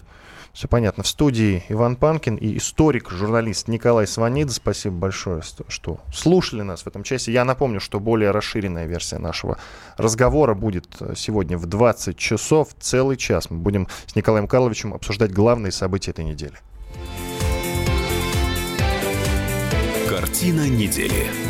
Все 0.53 0.68
понятно. 0.68 1.03
В 1.03 1.07
студии 1.07 1.62
Иван 1.68 1.96
Панкин 1.96 2.36
и 2.36 2.57
историк, 2.57 3.11
журналист 3.11 3.68
Николай 3.68 4.07
Сванидзе. 4.07 4.55
Спасибо 4.55 4.96
большое, 4.96 5.42
что 5.68 5.98
слушали 6.12 6.62
нас 6.62 6.82
в 6.82 6.86
этом 6.86 7.03
часе. 7.03 7.32
Я 7.32 7.44
напомню, 7.44 7.80
что 7.80 8.01
более 8.01 8.30
расширенная 8.30 8.86
версия 8.86 9.18
нашего 9.18 9.59
разговора 9.96 10.55
будет 10.55 10.96
э, 11.01 11.14
сегодня 11.16 11.57
в 11.57 11.66
20 11.66 12.16
часов, 12.16 12.68
целый 12.78 13.16
час. 13.16 13.51
Мы 13.51 13.59
будем 13.59 13.86
с 14.07 14.16
Николаем 14.16 14.48
Карловичем 14.48 14.92
обсуждать 14.92 15.32
главные 15.32 15.72
события 15.72 16.11
этой 16.11 16.24
недели. 16.24 16.55
Картина 20.09 20.68
недели. 20.68 21.49